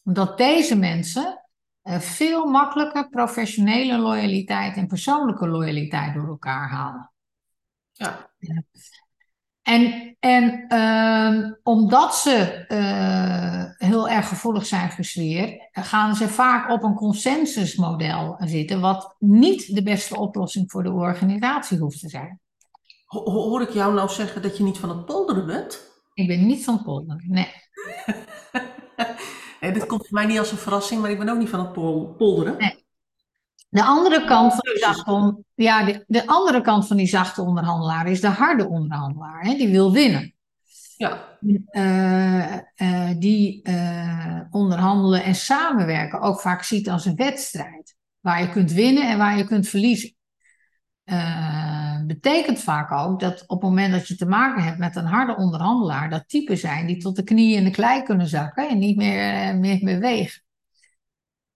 Omdat 0.04 0.38
deze 0.38 0.76
mensen 0.76 1.44
uh, 1.82 1.98
veel 1.98 2.46
makkelijker 2.46 3.08
professionele 3.08 3.98
loyaliteit 3.98 4.76
en 4.76 4.86
persoonlijke 4.86 5.48
loyaliteit 5.48 6.14
door 6.14 6.28
elkaar 6.28 6.68
halen. 6.68 7.12
Ja. 7.92 8.30
En, 9.66 10.16
en 10.20 10.64
uh, 10.68 11.52
omdat 11.62 12.16
ze 12.16 12.64
uh, 12.68 13.88
heel 13.88 14.08
erg 14.08 14.28
gevoelig 14.28 14.66
zijn 14.66 14.90
voor 14.90 15.04
sfeer, 15.04 15.68
gaan 15.72 16.14
ze 16.14 16.28
vaak 16.28 16.70
op 16.70 16.82
een 16.82 16.94
consensusmodel 16.94 18.36
zitten, 18.38 18.80
wat 18.80 19.14
niet 19.18 19.74
de 19.74 19.82
beste 19.82 20.18
oplossing 20.18 20.70
voor 20.70 20.82
de 20.82 20.92
organisatie 20.92 21.78
hoeft 21.78 22.00
te 22.00 22.08
zijn. 22.08 22.40
Hoor 23.06 23.62
ik 23.62 23.70
jou 23.70 23.94
nou 23.94 24.08
zeggen 24.08 24.42
dat 24.42 24.56
je 24.56 24.64
niet 24.64 24.78
van 24.78 24.88
het 24.88 25.04
polderen 25.04 25.46
bent? 25.46 25.80
Ik 26.14 26.26
ben 26.26 26.46
niet 26.46 26.64
van 26.64 26.74
het 26.74 26.84
polderen, 26.84 27.24
nee. 27.28 27.52
hey, 29.60 29.72
dit 29.72 29.86
komt 29.86 30.06
voor 30.06 30.18
mij 30.18 30.26
niet 30.26 30.38
als 30.38 30.50
een 30.50 30.58
verrassing, 30.58 31.00
maar 31.00 31.10
ik 31.10 31.18
ben 31.18 31.28
ook 31.28 31.38
niet 31.38 31.48
van 31.48 31.60
het 31.60 31.72
polderen. 32.16 32.58
Nee. 32.58 32.75
De 33.76 33.84
andere 33.84 34.24
kant 34.24 34.52
van 34.52 34.72
die 34.72 34.78
zachte, 34.78 35.42
ja, 35.54 35.84
de, 35.84 36.04
de, 36.06 36.26
andere 36.26 36.60
kant 36.60 36.86
van 36.86 36.96
die 36.96 37.06
zachte 37.06 37.42
onderhandelaar 37.42 38.06
is 38.06 38.20
de 38.20 38.28
harde 38.28 38.68
onderhandelaar. 38.68 39.42
Hè? 39.42 39.54
Die 39.54 39.68
wil 39.68 39.92
winnen. 39.92 40.34
Ja. 40.96 41.38
Uh, 41.70 42.56
uh, 42.76 43.10
die 43.18 43.68
uh, 43.68 44.40
onderhandelen 44.50 45.24
en 45.24 45.34
samenwerken 45.34 46.20
ook 46.20 46.40
vaak 46.40 46.62
ziet 46.62 46.88
als 46.88 47.04
een 47.04 47.16
wedstrijd. 47.16 47.96
Waar 48.20 48.40
je 48.40 48.50
kunt 48.50 48.72
winnen 48.72 49.08
en 49.08 49.18
waar 49.18 49.36
je 49.36 49.44
kunt 49.44 49.68
verliezen. 49.68 50.14
betekent 52.06 52.60
vaak 52.60 52.92
ook 52.92 53.20
dat 53.20 53.44
op 53.46 53.60
het 53.60 53.68
moment 53.70 53.92
dat 53.92 54.08
je 54.08 54.16
te 54.16 54.26
maken 54.26 54.62
hebt 54.62 54.78
met 54.78 54.96
een 54.96 55.04
harde 55.04 55.36
onderhandelaar, 55.36 56.10
dat 56.10 56.28
typen 56.28 56.58
zijn 56.58 56.86
die 56.86 56.96
tot 56.96 57.16
de 57.16 57.22
knieën 57.22 57.58
in 57.58 57.64
de 57.64 57.70
klei 57.70 58.02
kunnen 58.02 58.26
zakken 58.26 58.68
en 58.68 58.78
niet 58.78 58.96
meer, 58.96 59.56
meer 59.56 59.78
bewegen. 59.84 60.42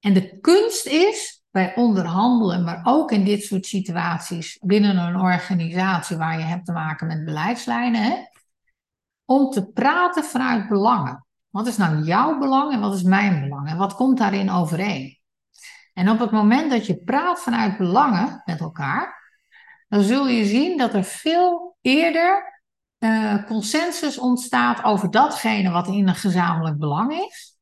En 0.01 0.13
de 0.13 0.39
kunst 0.41 0.87
is 0.87 1.40
bij 1.51 1.75
onderhandelen, 1.75 2.65
maar 2.65 2.81
ook 2.85 3.13
in 3.13 3.25
dit 3.25 3.43
soort 3.43 3.67
situaties 3.67 4.59
binnen 4.61 4.97
een 4.97 5.17
organisatie 5.17 6.17
waar 6.17 6.39
je 6.39 6.45
hebt 6.45 6.67
te 6.67 6.73
maken 6.73 7.07
met 7.07 7.25
beleidslijnen, 7.25 8.03
hè, 8.03 8.17
om 9.25 9.51
te 9.51 9.67
praten 9.67 10.25
vanuit 10.25 10.69
belangen. 10.69 11.27
Wat 11.51 11.67
is 11.67 11.77
nou 11.77 12.03
jouw 12.03 12.39
belang 12.39 12.73
en 12.73 12.81
wat 12.81 12.95
is 12.95 13.03
mijn 13.03 13.41
belang 13.41 13.69
en 13.69 13.77
wat 13.77 13.95
komt 13.95 14.19
daarin 14.19 14.51
overeen? 14.51 15.19
En 15.93 16.11
op 16.11 16.19
het 16.19 16.31
moment 16.31 16.71
dat 16.71 16.87
je 16.87 17.05
praat 17.05 17.41
vanuit 17.41 17.79
belangen 17.79 18.43
met 18.45 18.61
elkaar, 18.61 19.19
dan 19.89 20.03
zul 20.03 20.29
je 20.29 20.45
zien 20.45 20.79
dat 20.79 20.95
er 20.95 21.05
veel 21.05 21.77
eerder 21.81 22.63
uh, 22.99 23.45
consensus 23.47 24.19
ontstaat 24.19 24.85
over 24.85 25.11
datgene 25.11 25.71
wat 25.71 25.87
in 25.87 26.09
een 26.09 26.15
gezamenlijk 26.15 26.79
belang 26.79 27.13
is. 27.13 27.60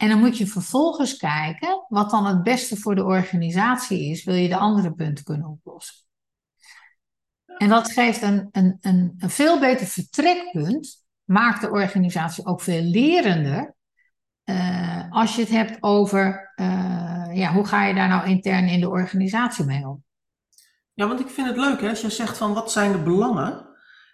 En 0.00 0.08
dan 0.08 0.18
moet 0.18 0.38
je 0.38 0.46
vervolgens 0.46 1.16
kijken 1.16 1.84
wat 1.88 2.10
dan 2.10 2.26
het 2.26 2.42
beste 2.42 2.76
voor 2.76 2.94
de 2.94 3.04
organisatie 3.04 4.10
is, 4.10 4.24
wil 4.24 4.34
je 4.34 4.48
de 4.48 4.56
andere 4.56 4.92
punten 4.92 5.24
kunnen 5.24 5.48
oplossen. 5.48 5.96
En 7.56 7.68
dat 7.68 7.92
geeft 7.92 8.22
een, 8.22 8.48
een, 8.52 8.78
een, 8.80 9.14
een 9.18 9.30
veel 9.30 9.58
beter 9.58 9.86
vertrekpunt, 9.86 11.04
maakt 11.24 11.60
de 11.60 11.70
organisatie 11.70 12.46
ook 12.46 12.60
veel 12.60 12.82
lerender. 12.82 13.74
Uh, 14.44 15.10
als 15.10 15.34
je 15.34 15.40
het 15.40 15.50
hebt 15.50 15.82
over 15.82 16.52
uh, 16.56 17.30
ja, 17.32 17.52
hoe 17.52 17.66
ga 17.66 17.84
je 17.84 17.94
daar 17.94 18.08
nou 18.08 18.28
intern 18.28 18.68
in 18.68 18.80
de 18.80 18.90
organisatie 18.90 19.64
mee 19.64 19.88
om? 19.88 20.04
Ja, 20.92 21.06
want 21.06 21.20
ik 21.20 21.28
vind 21.28 21.48
het 21.48 21.56
leuk 21.56 21.80
hè, 21.80 21.88
als 21.88 22.00
je 22.00 22.10
zegt 22.10 22.36
van 22.36 22.54
wat 22.54 22.72
zijn 22.72 22.92
de 22.92 23.02
belangen. 23.02 23.69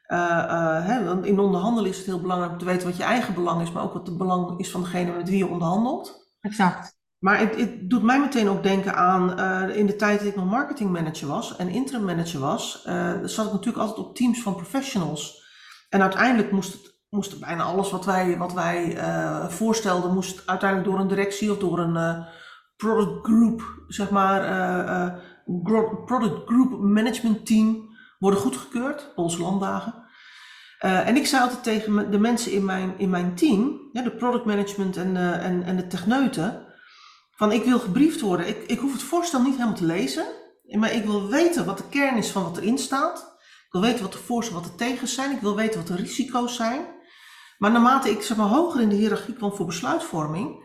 Uh, 0.08 0.86
hè, 0.86 1.24
in 1.24 1.38
onderhandelen 1.38 1.90
is 1.90 1.96
het 1.96 2.06
heel 2.06 2.20
belangrijk 2.20 2.52
om 2.52 2.58
te 2.58 2.64
weten 2.64 2.88
wat 2.88 2.96
je 2.96 3.02
eigen 3.02 3.34
belang 3.34 3.62
is, 3.62 3.72
maar 3.72 3.82
ook 3.82 3.92
wat 3.92 4.06
het 4.06 4.16
belang 4.16 4.58
is 4.58 4.70
van 4.70 4.80
degene 4.80 5.12
met 5.12 5.28
wie 5.28 5.38
je 5.38 5.48
onderhandelt. 5.48 6.34
Exact. 6.40 6.98
Maar 7.18 7.38
het, 7.38 7.56
het 7.56 7.90
doet 7.90 8.02
mij 8.02 8.20
meteen 8.20 8.48
ook 8.48 8.62
denken 8.62 8.94
aan 8.94 9.40
uh, 9.40 9.76
in 9.76 9.86
de 9.86 9.96
tijd 9.96 10.18
dat 10.18 10.28
ik 10.28 10.36
nog 10.36 10.50
marketingmanager 10.50 11.28
was 11.28 11.56
en 11.56 11.68
interim 11.68 12.04
manager 12.04 12.40
was, 12.40 12.82
zat 13.22 13.46
ik 13.46 13.52
natuurlijk 13.52 13.76
altijd 13.76 14.06
op 14.06 14.16
teams 14.16 14.42
van 14.42 14.54
professionals. 14.54 15.44
En 15.88 16.02
uiteindelijk 16.02 16.52
moest, 16.52 16.72
het, 16.72 16.98
moest 17.08 17.40
bijna 17.40 17.62
alles 17.62 17.90
wat 17.90 18.04
wij, 18.04 18.38
wat 18.38 18.52
wij 18.52 18.98
voorstelden, 19.48 20.14
moest 20.14 20.42
uiteindelijk 20.46 20.90
door 20.90 21.00
een 21.00 21.08
directie 21.08 21.50
of 21.50 21.58
door 21.58 21.78
een 21.78 22.24
product 22.76 23.26
group, 23.26 23.62
zeg 23.86 24.10
maar, 24.10 24.40
product 26.04 26.48
group 26.48 26.80
management 26.80 27.46
team 27.46 27.85
worden 28.18 28.40
goedgekeurd, 28.40 29.14
Poolse 29.14 29.40
landdagen. 29.40 30.04
Uh, 30.84 31.08
en 31.08 31.16
ik 31.16 31.26
zei 31.26 31.42
altijd 31.42 31.62
tegen 31.62 32.10
de 32.10 32.18
mensen 32.18 32.52
in 32.52 32.64
mijn, 32.64 32.94
in 32.98 33.10
mijn 33.10 33.34
team, 33.34 33.88
ja, 33.92 34.02
de 34.02 34.10
product 34.10 34.44
management 34.44 34.96
en, 34.96 35.14
uh, 35.14 35.44
en, 35.44 35.62
en 35.62 35.76
de 35.76 35.86
techneuten, 35.86 36.66
van 37.30 37.52
ik 37.52 37.64
wil 37.64 37.78
gebriefd 37.78 38.20
worden. 38.20 38.48
Ik, 38.48 38.62
ik 38.66 38.78
hoef 38.78 38.92
het 38.92 39.02
voorstel 39.02 39.42
niet 39.42 39.54
helemaal 39.54 39.74
te 39.74 39.84
lezen, 39.84 40.26
maar 40.70 40.92
ik 40.92 41.04
wil 41.04 41.28
weten 41.28 41.64
wat 41.64 41.78
de 41.78 41.88
kern 41.88 42.16
is 42.16 42.30
van 42.30 42.42
wat 42.42 42.56
erin 42.56 42.78
staat. 42.78 43.36
Ik 43.66 43.72
wil 43.72 43.80
weten 43.80 44.02
wat 44.02 44.12
de 44.12 44.18
voor's 44.18 44.48
en 44.48 44.54
wat 44.54 44.64
de 44.64 44.74
tegens 44.74 45.14
zijn. 45.14 45.32
Ik 45.32 45.40
wil 45.40 45.56
weten 45.56 45.78
wat 45.78 45.86
de 45.86 45.96
risico's 45.96 46.56
zijn. 46.56 46.86
Maar 47.58 47.70
naarmate 47.70 48.10
ik 48.10 48.22
zeg 48.22 48.36
maar, 48.36 48.46
hoger 48.46 48.80
in 48.80 48.88
de 48.88 48.94
hiërarchie 48.94 49.34
kwam 49.34 49.52
voor 49.52 49.66
besluitvorming, 49.66 50.64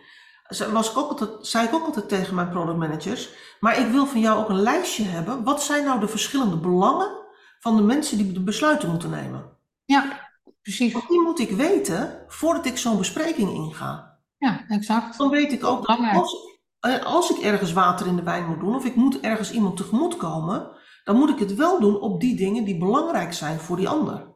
was 0.72 0.91
ik 0.91 0.98
ook 0.98 1.10
altijd, 1.10 1.29
zei 1.41 1.67
ik 1.67 1.74
ook 1.74 1.86
altijd 1.86 2.10
tegen 2.10 2.36
mijn 2.36 2.50
product 2.50 2.77
managers, 2.77 3.29
maar 3.60 3.79
ik 3.79 3.88
wil 3.88 4.05
van 4.05 4.20
jou 4.20 4.39
ook 4.39 4.50
een 4.50 4.62
lijstje 4.62 5.03
hebben. 5.03 5.43
Wat 5.43 5.63
zijn 5.63 5.86
nou 5.86 6.00
de 6.00 6.08
verschillende 6.08 6.58
belangen 6.58 7.20
van 7.62 7.75
de 7.75 7.82
mensen 7.82 8.18
die 8.18 8.32
de 8.32 8.44
besluiten 8.44 8.89
moeten 8.89 9.10
nemen? 9.10 9.58
Ja, 9.86 10.30
precies. 10.62 10.94
Want 10.94 11.08
die 11.08 11.22
moet 11.22 11.39
ik 11.39 11.51
weten 11.51 12.24
voordat 12.27 12.65
ik 12.65 12.77
zo'n 12.77 12.98
bespreking 12.98 13.50
inga. 13.53 14.20
Ja, 14.38 14.65
exact. 14.68 15.18
Dan 15.18 15.30
weet 15.30 15.51
ik 15.51 15.65
ook 15.65 15.88
dat 15.88 16.00
als, 16.13 16.36
eh, 16.80 17.06
als 17.06 17.30
ik 17.30 17.38
ergens 17.38 17.74
water 17.74 18.08
in 18.08 18.15
de 18.15 18.24
wijn 18.24 18.48
moet 18.48 18.60
doen 18.60 18.75
of 18.75 18.86
ik 18.86 18.96
moet 18.96 19.20
ergens 19.20 19.51
iemand 19.51 19.77
tegemoet 19.77 20.18
komen, 20.18 20.70
dan 21.03 21.15
moet 21.15 21.30
ik 21.30 21.39
het 21.39 21.56
wel 21.56 21.80
doen 21.80 22.00
op 22.00 22.20
die 22.20 22.36
dingen 22.36 22.63
die 22.63 22.77
belangrijk 22.77 23.34
zijn 23.34 23.60
voor 23.60 23.77
die 23.77 23.89
ander. 23.89 24.36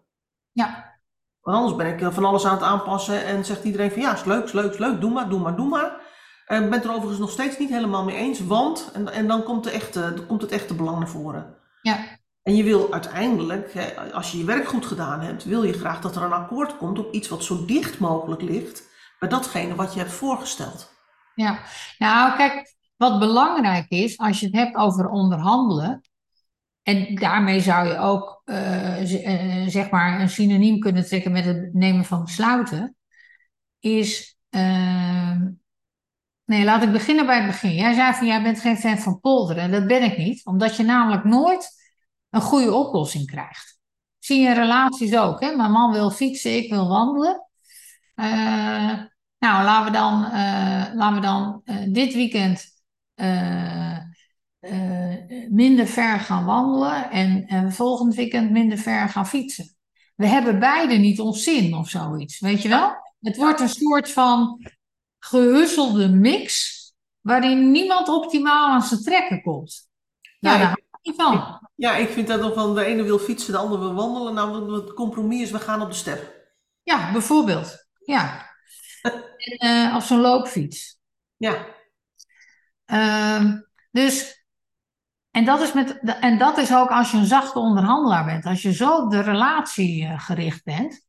Ja. 0.52 0.94
Want 1.42 1.58
anders 1.58 1.76
ben 1.76 1.94
ik 1.94 2.02
eh, 2.02 2.12
van 2.12 2.26
alles 2.26 2.46
aan 2.46 2.56
het 2.56 2.64
aanpassen 2.64 3.26
en 3.26 3.46
zegt 3.46 3.64
iedereen 3.64 3.92
van 3.92 4.02
ja, 4.02 4.14
is 4.14 4.24
leuk, 4.24 4.44
is 4.44 4.52
leuk, 4.52 4.72
is 4.72 4.78
leuk, 4.78 5.02
doe 5.02 5.12
maar, 5.12 5.30
doe 5.30 5.40
maar, 5.40 5.56
doe 5.56 5.68
maar. 5.68 6.04
Ik 6.48 6.60
ben 6.60 6.72
het 6.72 6.84
er 6.84 6.92
overigens 6.92 7.20
nog 7.20 7.32
steeds 7.32 7.58
niet 7.58 7.70
helemaal 7.70 8.04
mee 8.04 8.16
eens, 8.16 8.40
want, 8.40 8.92
en, 8.94 9.14
en 9.14 9.28
dan 9.28 9.44
komt, 9.44 9.64
de 9.64 9.70
echte, 9.70 10.14
dan 10.16 10.26
komt 10.26 10.42
het 10.42 10.52
echte 10.52 10.76
belang 10.76 10.98
naar 10.98 11.08
voren. 11.08 11.58
Ja. 11.82 11.98
En 12.46 12.56
je 12.56 12.64
wil 12.64 12.94
uiteindelijk, 12.94 13.74
als 14.14 14.32
je 14.32 14.38
je 14.38 14.44
werk 14.44 14.68
goed 14.68 14.86
gedaan 14.86 15.20
hebt, 15.20 15.44
wil 15.44 15.64
je 15.64 15.74
graag 15.74 16.02
dat 16.02 16.16
er 16.16 16.22
een 16.22 16.34
akkoord 16.34 16.78
komt 16.78 17.00
op 17.00 17.14
iets 17.14 17.28
wat 17.28 17.44
zo 17.44 17.66
dicht 17.66 18.00
mogelijk 18.00 18.42
ligt 18.42 18.84
bij 19.20 19.30
datgene 19.30 19.76
wat 19.76 19.94
je 19.94 20.00
hebt 20.00 20.12
voorgesteld. 20.12 20.94
Ja, 21.36 21.60
nou 21.98 22.36
kijk, 22.38 22.76
wat 22.98 23.20
belangrijk 23.20 23.86
is 23.90 24.18
als 24.18 24.40
je 24.40 24.46
het 24.46 24.56
hebt 24.56 24.76
over 24.76 25.10
onderhandelen, 25.10 26.02
en 26.84 27.16
daarmee 27.16 27.60
zou 27.60 27.88
je 27.88 27.98
ook 27.98 28.42
uh, 28.46 28.96
zeg 29.68 29.90
maar 29.90 30.20
een 30.20 30.30
synoniem 30.30 30.80
kunnen 30.80 31.06
trekken 31.06 31.32
met 31.32 31.46
het 31.46 31.74
nemen 31.74 32.06
van 32.06 32.24
besluiten, 32.24 32.96
is. 33.80 34.38
Uh, 34.50 35.42
nee, 36.46 36.64
laat 36.64 36.84
ik 36.84 36.92
beginnen 36.92 37.26
bij 37.26 37.38
het 37.38 37.48
begin. 37.48 37.74
Jij 37.74 37.94
zei 37.94 38.14
van 38.14 38.28
jij 38.28 38.44
bent 38.44 38.60
geen 38.60 38.78
fan 38.78 38.98
van 38.98 39.20
polderen. 39.20 39.64
En 39.64 39.72
dat 39.72 39.88
ben 39.88 40.04
ik 40.04 40.18
niet, 40.18 40.46
omdat 40.46 40.76
je 40.76 40.84
namelijk 40.84 41.24
nooit 41.24 41.84
een 42.36 42.42
goede 42.42 42.74
oplossing 42.74 43.26
krijgt. 43.26 43.80
Zie 44.20 44.42
je 44.42 44.48
in 44.48 44.54
relaties 44.54 45.16
ook. 45.16 45.42
Hè? 45.42 45.56
Mijn 45.56 45.72
man 45.72 45.92
wil 45.92 46.12
fietsen, 46.12 46.56
ik 46.58 46.70
wil 46.70 46.88
wandelen. 46.88 47.48
Uh, 48.16 48.94
nou, 49.40 49.64
laten 49.64 49.86
we 49.86 49.98
dan, 49.98 50.22
laten 50.96 51.16
we 51.16 51.22
dan 51.22 51.62
dit 51.94 52.14
weekend 52.14 52.66
minder 55.50 55.88
ver 55.88 56.20
gaan 56.20 56.46
wandelen 56.46 57.12
en, 57.12 57.46
en 57.46 57.72
volgend 57.74 58.16
weekend 58.16 58.52
minder 58.52 58.78
ver 58.78 59.10
gaan 59.10 59.28
fietsen. 59.28 59.76
We 60.16 60.28
hebben 60.28 60.60
beide 60.60 60.94
niet 60.94 61.20
ons 61.20 61.44
zin 61.44 61.76
of 61.76 61.90
zoiets, 61.90 62.40
weet 62.40 62.62
je 62.62 62.70
wel? 62.70 62.94
Het 63.22 63.38
wordt 63.38 63.60
een 63.60 63.70
soort 63.70 64.12
van 64.12 64.66
gehusselde 65.20 66.10
mix 66.10 66.74
waarin 67.22 67.72
niemand 67.72 68.10
optimaal 68.10 68.70
aan 68.70 68.82
zijn 68.82 69.02
trekken 69.02 69.42
komt. 69.42 69.90
Ja, 70.40 70.78
van. 71.14 71.60
Ja, 71.76 71.96
ik 71.96 72.10
vind 72.10 72.28
dat 72.28 72.42
nog 72.42 72.54
van 72.54 72.76
de 72.76 72.86
ene 72.86 73.04
wil 73.04 73.20
fietsen, 73.20 73.52
de 73.52 73.60
andere 73.60 73.82
wil 73.82 73.94
wandelen. 73.94 74.34
Nou, 74.34 74.74
het 74.74 74.94
compromis 74.94 75.42
is, 75.42 75.52
we 75.52 75.60
gaan 75.60 75.82
op 75.82 75.90
de 75.90 75.96
step. 75.96 76.36
Ja, 76.84 77.12
bijvoorbeeld. 77.12 77.88
Ja. 78.06 78.52
en, 79.38 79.68
uh, 79.68 79.96
of 79.96 80.06
zo'n 80.06 80.22
loopfiets. 80.22 81.00
Ja. 81.38 81.66
Uh, 82.86 83.54
dus 83.92 84.44
en 85.32 85.46
dat, 85.46 85.62
is 85.62 85.74
met, 85.74 86.00
en 86.20 86.38
dat 86.38 86.58
is 86.58 86.74
ook 86.74 86.90
als 86.90 87.12
je 87.12 87.18
een 87.18 87.26
zachte 87.26 87.60
onderhandelaar 87.60 88.26
bent. 88.26 88.46
Als 88.46 88.62
je 88.62 88.74
zo 88.74 88.96
op 88.96 89.12
de 89.12 89.22
relatie 89.22 90.04
uh, 90.04 90.20
gericht 90.20 90.64
bent. 90.64 91.06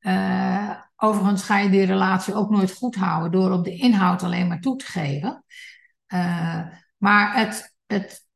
Uh, 0.00 0.80
overigens 0.96 1.42
ga 1.42 1.58
je 1.58 1.70
die 1.70 1.84
relatie 1.84 2.34
ook 2.34 2.50
nooit 2.50 2.72
goed 2.72 2.94
houden 2.94 3.30
door 3.32 3.52
op 3.52 3.64
de 3.64 3.76
inhoud 3.76 4.22
alleen 4.22 4.48
maar 4.48 4.60
toe 4.60 4.76
te 4.76 4.84
geven. 4.84 5.44
Maar 6.96 7.34
het, 7.36 7.76
het, 7.86 8.26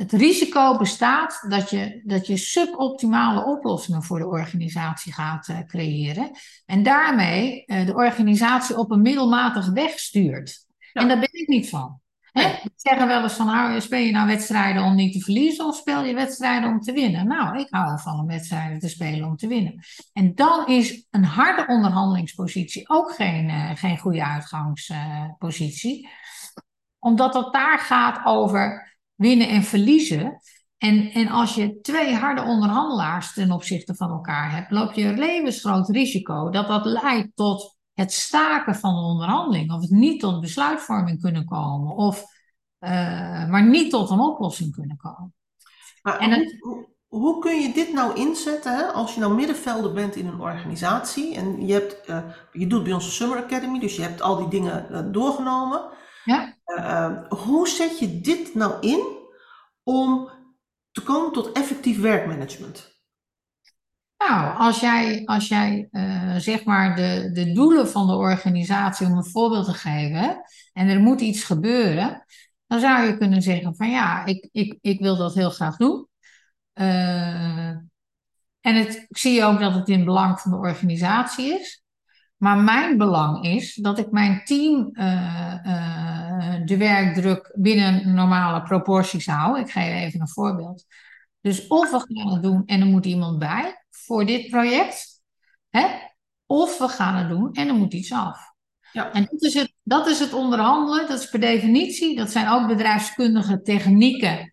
het, 0.00 0.12
risico 0.12 0.76
bestaat 0.76 1.44
dat 1.48 1.70
je, 1.70 2.02
dat 2.04 2.26
je 2.26 2.36
suboptimale 2.36 3.44
oplossingen 3.44 4.02
voor 4.02 4.18
de 4.18 4.28
organisatie 4.28 5.12
gaat 5.12 5.54
creëren. 5.66 6.30
En 6.66 6.82
daarmee 6.82 7.64
de 7.66 7.94
organisatie 7.94 8.78
op 8.78 8.90
een 8.90 9.02
middelmatig 9.02 9.68
weg 9.68 9.98
stuurt. 9.98 10.66
Ja. 10.92 11.00
En 11.00 11.08
daar 11.08 11.18
ben 11.18 11.32
ik 11.32 11.48
niet 11.48 11.68
van. 11.68 12.00
Hè? 12.32 12.58
zeggen 12.76 13.06
wel 13.06 13.22
eens 13.22 13.32
van, 13.32 13.46
nou, 13.46 13.80
speel 13.80 14.00
je 14.00 14.12
nou 14.12 14.26
wedstrijden 14.26 14.82
om 14.82 14.94
niet 14.94 15.12
te 15.12 15.20
verliezen 15.20 15.66
of 15.66 15.76
speel 15.76 16.04
je 16.04 16.14
wedstrijden 16.14 16.70
om 16.70 16.80
te 16.80 16.92
winnen? 16.92 17.26
Nou, 17.26 17.58
ik 17.58 17.66
hou 17.70 17.92
ervan 17.92 18.20
om 18.20 18.26
wedstrijden 18.26 18.78
te 18.78 18.88
spelen 18.88 19.28
om 19.28 19.36
te 19.36 19.46
winnen. 19.46 19.84
En 20.12 20.34
dan 20.34 20.66
is 20.66 21.06
een 21.10 21.24
harde 21.24 21.66
onderhandelingspositie 21.66 22.88
ook 22.88 23.14
geen, 23.14 23.48
uh, 23.48 23.70
geen 23.74 23.98
goede 23.98 24.24
uitgangspositie. 24.24 26.08
Omdat 26.98 27.34
het 27.34 27.52
daar 27.52 27.78
gaat 27.78 28.24
over 28.24 28.89
winnen 29.20 29.48
en 29.48 29.62
verliezen. 29.62 30.40
En, 30.78 31.10
en 31.10 31.28
als 31.28 31.54
je 31.54 31.80
twee 31.80 32.14
harde 32.14 32.42
onderhandelaars 32.42 33.32
ten 33.32 33.52
opzichte 33.52 33.94
van 33.94 34.10
elkaar 34.10 34.52
hebt, 34.52 34.70
loop 34.70 34.92
je 34.92 35.04
een 35.04 35.18
levensgroot 35.18 35.88
risico 35.88 36.50
dat 36.50 36.68
dat 36.68 36.84
leidt 36.84 37.36
tot 37.36 37.78
het 37.92 38.12
staken 38.12 38.74
van 38.74 38.94
de 38.94 39.00
onderhandeling, 39.00 39.72
of 39.72 39.80
het 39.80 39.90
niet 39.90 40.20
tot 40.20 40.40
besluitvorming 40.40 41.20
kunnen 41.20 41.44
komen, 41.44 41.96
of 41.96 42.24
uh, 42.80 43.48
maar 43.48 43.68
niet 43.68 43.90
tot 43.90 44.10
een 44.10 44.20
oplossing 44.20 44.72
kunnen 44.72 44.96
komen. 44.96 45.34
Maar 46.02 46.18
en 46.18 46.32
hoe, 46.32 46.58
hoe, 46.58 46.88
hoe, 47.06 47.38
kun 47.38 47.60
je 47.60 47.72
dit 47.72 47.92
nou 47.92 48.16
inzetten 48.16 48.76
hè? 48.76 48.82
als 48.82 49.14
je 49.14 49.20
nou 49.20 49.34
middenvelder 49.34 49.92
bent 49.92 50.16
in 50.16 50.26
een 50.26 50.40
organisatie 50.40 51.34
en 51.34 51.66
je, 51.66 51.72
hebt, 51.72 52.08
uh, 52.08 52.24
je 52.52 52.66
doet 52.66 52.84
bij 52.84 52.92
onze 52.92 53.10
Summer 53.10 53.44
Academy, 53.44 53.78
dus 53.78 53.96
je 53.96 54.02
hebt 54.02 54.22
al 54.22 54.36
die 54.36 54.48
dingen 54.48 54.86
uh, 54.90 55.12
doorgenomen. 55.12 55.98
Ja? 56.24 56.58
Hoe 57.28 57.68
zet 57.68 57.98
je 57.98 58.20
dit 58.20 58.54
nou 58.54 58.80
in 58.80 59.18
om 59.82 60.30
te 60.90 61.02
komen 61.02 61.32
tot 61.32 61.52
effectief 61.52 62.00
werkmanagement? 62.00 62.90
Nou, 64.28 64.58
als 64.58 64.80
jij, 64.80 65.24
als 65.24 65.48
jij 65.48 65.88
uh, 65.90 66.36
zeg 66.36 66.64
maar 66.64 66.96
de, 66.96 67.30
de 67.32 67.52
doelen 67.52 67.88
van 67.88 68.06
de 68.06 68.14
organisatie, 68.14 69.06
om 69.06 69.16
een 69.16 69.30
voorbeeld 69.30 69.64
te 69.64 69.74
geven, 69.74 70.42
en 70.72 70.88
er 70.88 71.00
moet 71.00 71.20
iets 71.20 71.44
gebeuren, 71.44 72.24
dan 72.66 72.80
zou 72.80 73.06
je 73.06 73.16
kunnen 73.16 73.42
zeggen 73.42 73.76
van 73.76 73.90
ja, 73.90 74.24
ik, 74.24 74.48
ik, 74.52 74.78
ik 74.80 75.00
wil 75.00 75.16
dat 75.16 75.34
heel 75.34 75.50
graag 75.50 75.76
doen. 75.76 76.08
Uh, 76.74 77.68
en 78.60 78.74
het, 78.74 79.06
ik 79.08 79.18
zie 79.18 79.44
ook 79.44 79.60
dat 79.60 79.74
het 79.74 79.88
in 79.88 80.04
belang 80.04 80.40
van 80.40 80.50
de 80.50 80.56
organisatie 80.56 81.60
is. 81.60 81.82
Maar 82.40 82.58
mijn 82.58 82.96
belang 82.96 83.44
is 83.44 83.74
dat 83.74 83.98
ik 83.98 84.10
mijn 84.10 84.44
team 84.44 84.90
uh, 84.92 85.54
de 86.64 86.76
werkdruk 86.76 87.54
binnen 87.58 88.14
normale 88.14 88.62
proporties 88.62 89.26
hou. 89.26 89.58
Ik 89.58 89.70
geef 89.70 89.92
even 89.92 90.20
een 90.20 90.28
voorbeeld. 90.28 90.84
Dus 91.40 91.66
of 91.66 91.90
we 91.90 92.04
gaan 92.06 92.32
het 92.32 92.42
doen 92.42 92.62
en 92.66 92.80
er 92.80 92.86
moet 92.86 93.06
iemand 93.06 93.38
bij, 93.38 93.84
voor 93.90 94.26
dit 94.26 94.50
project. 94.50 95.22
Hè? 95.68 95.86
Of 96.46 96.78
we 96.78 96.88
gaan 96.88 97.16
het 97.16 97.28
doen 97.28 97.52
en 97.52 97.68
er 97.68 97.74
moet 97.74 97.94
iets 97.94 98.12
af. 98.12 98.52
Ja. 98.92 99.12
En 99.12 99.26
dat 99.30 99.42
is, 99.42 99.54
het, 99.54 99.72
dat 99.82 100.06
is 100.06 100.18
het 100.18 100.32
onderhandelen, 100.32 101.08
dat 101.08 101.18
is 101.18 101.28
per 101.28 101.40
definitie, 101.40 102.16
dat 102.16 102.30
zijn 102.30 102.48
ook 102.48 102.66
bedrijfskundige 102.66 103.62
technieken. 103.62 104.49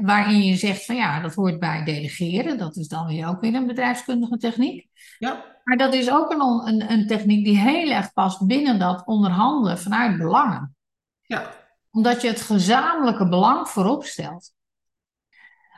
Waarin 0.00 0.42
je 0.42 0.56
zegt 0.56 0.84
van 0.84 0.96
ja, 0.96 1.20
dat 1.20 1.34
hoort 1.34 1.58
bij 1.58 1.84
delegeren. 1.84 2.58
Dat 2.58 2.76
is 2.76 2.88
dan 2.88 3.06
weer 3.06 3.28
ook 3.28 3.40
weer 3.40 3.54
een 3.54 3.66
bedrijfskundige 3.66 4.36
techniek. 4.36 4.88
Ja. 5.18 5.44
Maar 5.64 5.76
dat 5.76 5.94
is 5.94 6.10
ook 6.10 6.30
een, 6.30 6.40
een, 6.40 6.90
een 6.90 7.06
techniek 7.06 7.44
die 7.44 7.58
heel 7.58 7.90
erg 7.90 8.12
past 8.12 8.46
binnen 8.46 8.78
dat 8.78 9.06
onderhandelen 9.06 9.78
vanuit 9.78 10.18
belangen. 10.18 10.76
Ja. 11.22 11.52
Omdat 11.90 12.22
je 12.22 12.28
het 12.28 12.40
gezamenlijke 12.40 13.28
belang 13.28 13.68
voorop 13.68 14.04
stelt. 14.04 14.52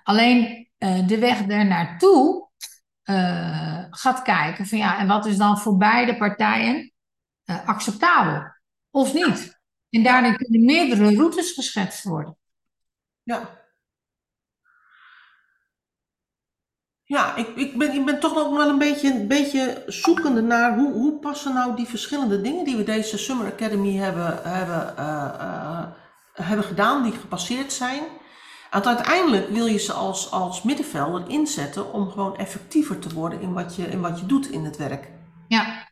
Alleen 0.03 0.69
uh, 0.79 1.07
de 1.07 1.19
weg 1.19 1.49
er 1.49 1.67
naartoe 1.67 2.49
uh, 3.05 3.85
gaat 3.91 4.23
kijken 4.23 4.67
van 4.67 4.79
ja, 4.79 4.99
en 4.99 5.07
wat 5.07 5.27
is 5.27 5.37
dan 5.37 5.59
voor 5.59 5.77
beide 5.77 6.17
partijen 6.17 6.93
uh, 7.45 7.69
acceptabel 7.69 8.43
of 8.91 9.15
niet? 9.15 9.61
En 9.91 10.03
daarin 10.03 10.37
kunnen 10.37 10.65
meerdere 10.65 11.15
routes 11.15 11.53
geschetst 11.53 12.05
worden. 12.05 12.37
Ja. 13.23 13.57
Ja, 17.09 17.37
ik, 17.37 17.49
ik, 17.55 17.79
ben, 17.79 17.95
ik 17.95 18.05
ben 18.05 18.21
toch 18.21 18.35
nog 18.35 18.57
wel 18.57 18.69
een 18.69 18.79
beetje, 18.79 19.11
een 19.11 19.29
beetje 19.29 19.83
zoekende 19.87 20.43
naar 20.43 20.77
hoe, 20.77 20.93
hoe 20.93 21.19
passen 21.19 21.55
nou 21.55 21.77
die 21.77 21.87
verschillende 21.87 22.41
dingen 22.41 22.65
die 22.65 22.77
we 22.77 22.85
deze 22.85 23.19
Summer 23.19 23.47
Academy 23.47 23.97
hebben, 23.97 24.41
hebben, 24.43 24.95
uh, 24.99 25.83
hebben 26.33 26.65
gedaan, 26.65 27.03
die 27.03 27.13
gepasseerd 27.13 27.73
zijn, 27.73 28.03
want 28.71 28.87
uiteindelijk 28.87 29.49
wil 29.49 29.67
je 29.67 29.79
ze 29.79 29.93
als, 29.93 30.31
als 30.31 30.63
middenvelder 30.63 31.29
inzetten 31.29 31.93
om 31.93 32.11
gewoon 32.11 32.37
effectiever 32.37 32.99
te 32.99 33.15
worden 33.15 33.41
in 33.41 33.53
wat 33.53 33.77
je, 33.77 33.87
in 33.87 34.01
wat 34.01 34.21
je 34.21 34.27
doet 34.27 34.51
in 34.51 34.65
het 34.65 34.77
werk. 34.77 35.09
Ja. 35.49 35.87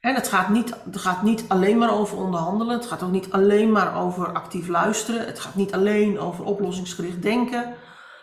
En 0.00 0.14
het 0.14 0.28
gaat, 0.28 0.48
niet, 0.48 0.74
het 0.84 0.98
gaat 0.98 1.22
niet 1.22 1.44
alleen 1.48 1.78
maar 1.78 1.92
over 1.92 2.18
onderhandelen. 2.18 2.74
Het 2.74 2.86
gaat 2.86 3.02
ook 3.02 3.10
niet 3.10 3.30
alleen 3.30 3.72
maar 3.72 3.96
over 3.96 4.32
actief 4.32 4.68
luisteren. 4.68 5.26
Het 5.26 5.40
gaat 5.40 5.54
niet 5.54 5.74
alleen 5.74 6.18
over 6.18 6.44
oplossingsgericht 6.44 7.22
denken. 7.22 7.74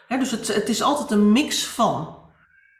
dus 0.08 0.32
het, 0.32 0.48
het 0.48 0.70
is 0.70 0.82
altijd 0.82 1.12
een 1.12 1.32
mix 1.32 1.68
van. 1.68 2.18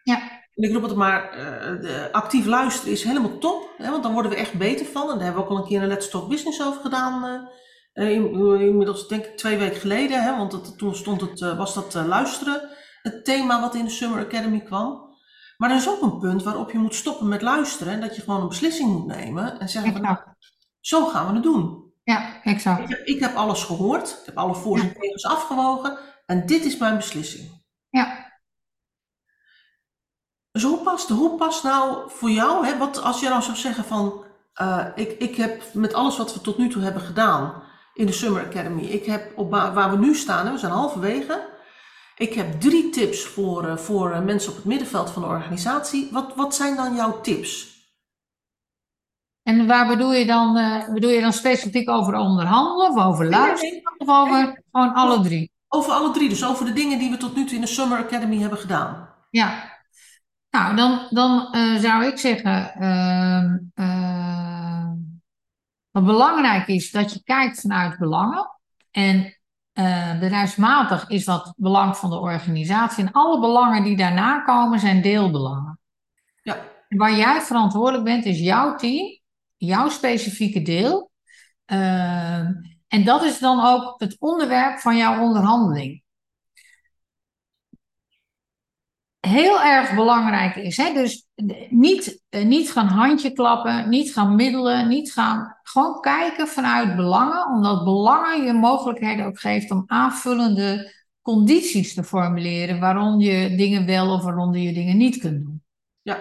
Ja. 0.04 0.38
En 0.56 0.64
ik 0.70 0.74
roep 0.74 0.84
het 0.84 0.96
maar, 0.96 1.38
uh, 1.38 1.82
de 1.82 2.10
actief 2.12 2.46
luisteren 2.46 2.92
is 2.94 3.04
helemaal 3.04 3.38
top, 3.38 3.70
hè, 3.78 3.92
want 3.92 4.04
dan 4.04 4.14
worden 4.14 4.32
we 4.32 4.38
echt 4.38 4.54
beter 4.54 4.86
van. 4.86 5.02
En 5.10 5.16
daar 5.16 5.24
hebben 5.26 5.44
we 5.44 5.50
ook 5.50 5.56
al 5.56 5.58
een 5.64 5.68
keer 5.70 5.82
een 5.82 5.88
Let's 5.88 6.10
Talk 6.10 6.30
Business 6.30 6.64
over 6.64 6.82
gedaan. 6.82 7.48
Uh, 7.94 8.12
inmiddels 8.62 9.08
denk 9.08 9.26
ik 9.26 9.38
twee 9.38 9.58
weken 9.58 9.80
geleden, 9.80 10.24
hè, 10.24 10.38
want 10.38 10.78
toen 10.78 10.96
stond 10.96 11.22
het, 11.22 11.40
was 11.40 11.74
dat 11.74 11.94
luisteren 11.94 12.70
het 13.02 13.26
thema 13.26 13.62
wat 13.62 13.76
in 13.76 13.86
de 13.86 13.92
Summer 13.92 14.26
Academy 14.26 14.60
kwam. 14.60 15.08
Maar 15.58 15.70
er 15.70 15.76
is 15.76 15.90
ook 15.90 16.02
een 16.02 16.20
punt 16.20 16.44
waarop 16.44 16.72
je 16.72 16.78
moet 16.78 16.96
stoppen 16.96 17.28
met 17.28 17.42
luisteren 17.42 17.94
en 17.94 18.02
dat 18.02 18.16
je 18.16 18.22
gewoon 18.22 18.42
een 18.42 18.48
beslissing 18.48 18.90
moet 18.92 19.06
nemen 19.06 19.60
en 19.60 19.70
zeggen 19.70 19.92
van, 19.92 20.02
nou, 20.02 20.18
zo 20.80 21.06
gaan 21.06 21.28
we 21.28 21.34
het 21.34 21.44
doen. 21.44 21.92
Ja, 22.04 22.44
exact. 22.44 22.82
Ik 22.82 22.90
heb, 22.90 23.06
ik 23.06 23.20
heb 23.20 23.36
alles 23.36 23.64
gehoord, 23.64 24.10
ik 24.10 24.26
heb 24.26 24.38
alle 24.38 24.56
voor- 24.56 24.80
en 24.80 24.94
tegens 25.00 25.26
afgewogen 25.26 25.98
en 26.26 26.46
dit 26.46 26.66
is 26.66 26.78
mijn 26.78 26.96
beslissing. 26.96 27.64
Ja. 27.90 28.29
Dus 30.52 30.64
hoe 30.64 30.78
past, 30.78 31.10
hoe 31.10 31.38
past 31.38 31.64
nou 31.64 32.10
voor 32.12 32.30
jou, 32.30 32.66
hè, 32.66 32.78
wat, 32.78 33.02
als 33.02 33.20
je 33.20 33.30
nou 33.30 33.42
zou 33.42 33.58
zeggen 33.58 33.84
van, 33.84 34.24
uh, 34.62 34.86
ik, 34.96 35.12
ik 35.12 35.36
heb 35.36 35.64
met 35.74 35.94
alles 35.94 36.18
wat 36.18 36.34
we 36.34 36.42
tot 36.42 36.58
nu 36.58 36.70
toe 36.70 36.82
hebben 36.82 37.02
gedaan 37.02 37.64
in 37.94 38.06
de 38.06 38.12
Summer 38.12 38.46
Academy, 38.46 38.82
ik 38.82 39.06
heb 39.06 39.38
op 39.38 39.52
waar 39.52 39.92
we 39.92 39.98
nu 39.98 40.16
staan, 40.16 40.46
hè, 40.46 40.52
we 40.52 40.58
zijn 40.58 40.72
halverwege, 40.72 41.48
ik 42.20 42.34
heb 42.34 42.62
drie 42.62 42.90
tips 42.90 43.26
voor, 43.26 43.66
uh, 43.66 43.78
voor 43.78 44.12
uh, 44.12 44.20
mensen 44.20 44.50
op 44.50 44.56
het 44.56 44.66
middenveld 44.66 45.10
van 45.10 45.22
de 45.22 45.28
organisatie. 45.28 46.10
Wat, 46.12 46.36
wat 46.36 46.56
zijn 46.56 46.76
dan 46.76 46.96
jouw 46.96 47.22
tips? 47.22 47.78
En 49.44 49.68
waar 49.68 49.88
bedoel 49.88 50.14
je 50.14 50.26
dan, 50.26 50.58
uh, 50.58 50.90
bedoel 50.94 51.10
je 51.10 51.22
dan 51.22 51.34
specifiek 51.34 51.90
over 51.90 52.14
onderhandelen 52.14 52.90
of 52.90 53.06
over 53.06 53.30
luisteren 53.30 53.94
of 53.98 54.08
over 54.08 54.64
gewoon 54.72 54.94
alle 54.94 55.22
drie? 55.22 55.52
Over 55.68 55.92
alle 55.92 56.12
drie, 56.12 56.30
dus 56.30 56.46
over 56.46 56.66
de 56.66 56.74
dingen 56.74 57.00
die 57.00 57.10
we 57.10 57.18
tot 57.18 57.36
nu 57.36 57.46
toe 57.46 57.56
in 57.56 57.62
de 57.62 57.68
Summer 57.68 57.98
Academy 57.98 58.38
hebben 58.38 58.60
gedaan. 58.60 59.10
Ja, 59.30 59.79
nou 60.50 60.76
dan, 60.76 61.08
dan 61.10 61.48
uh, 61.52 61.76
zou 61.80 62.06
ik 62.06 62.18
zeggen, 62.18 62.74
uh, 63.76 64.86
wat 65.92 66.06
belangrijk 66.06 66.68
is 66.68 66.92
dat 66.92 67.14
je 67.14 67.24
kijkt 67.24 67.62
vanuit 67.62 67.98
belangen. 67.98 68.58
En 68.92 69.34
bedrijfsmatig 70.20 71.10
is 71.10 71.26
wat 71.26 71.54
belang 71.58 71.98
van 71.98 72.10
de 72.10 72.20
organisatie. 72.20 73.06
En 73.06 73.12
alle 73.12 73.40
belangen 73.40 73.84
die 73.84 73.98
daarna 73.98 74.40
komen 74.40 74.80
zijn 74.80 75.02
deelbelangen. 75.02 75.80
Ja. 76.42 76.58
Waar 76.90 77.16
jij 77.16 77.42
verantwoordelijk 77.42 78.04
bent, 78.04 78.26
is 78.26 78.40
jouw 78.40 78.76
team 78.76 79.20
jouw 79.60 79.90
specifieke 79.90 80.62
deel. 80.62 81.12
Uh, 81.72 82.40
en 82.88 83.04
dat 83.04 83.24
is 83.24 83.40
dan 83.40 83.66
ook 83.66 84.00
het 84.00 84.16
onderwerp 84.20 84.80
van 84.80 84.98
jouw 84.98 85.22
onderhandeling. 85.22 86.04
Heel 89.20 89.62
erg 89.62 89.96
belangrijk 89.96 90.56
is, 90.56 90.78
hè? 90.78 90.94
dus 90.94 91.28
niet, 91.70 92.22
uh, 92.30 92.46
niet 92.46 92.72
gaan 92.72 92.88
handje 92.88 93.32
klappen, 93.32 93.90
niet 93.90 94.14
gaan 94.14 94.36
middelen, 94.36 94.88
niet 94.88 95.12
gaan. 95.12 95.58
Gewoon 95.64 96.02
kijken 96.02 96.48
vanuit 96.48 96.96
belangen, 96.96 97.48
omdat 97.48 97.84
belangen 97.84 98.46
je 98.46 98.54
mogelijkheden 98.54 99.26
ook 99.26 99.40
geeft 99.40 99.72
om 99.72 99.84
aanvullende 99.88 100.94
condities 101.22 101.94
te 101.94 102.04
formuleren 102.04 102.80
waarom 102.80 103.20
je 103.20 103.56
dingen 103.56 103.86
wel 103.86 104.14
of 104.14 104.24
waarom 104.24 104.56
je 104.56 104.74
dingen 104.74 104.98
niet 104.98 105.18
kunt 105.18 105.46
doen. 105.46 105.64
Ja. 106.02 106.18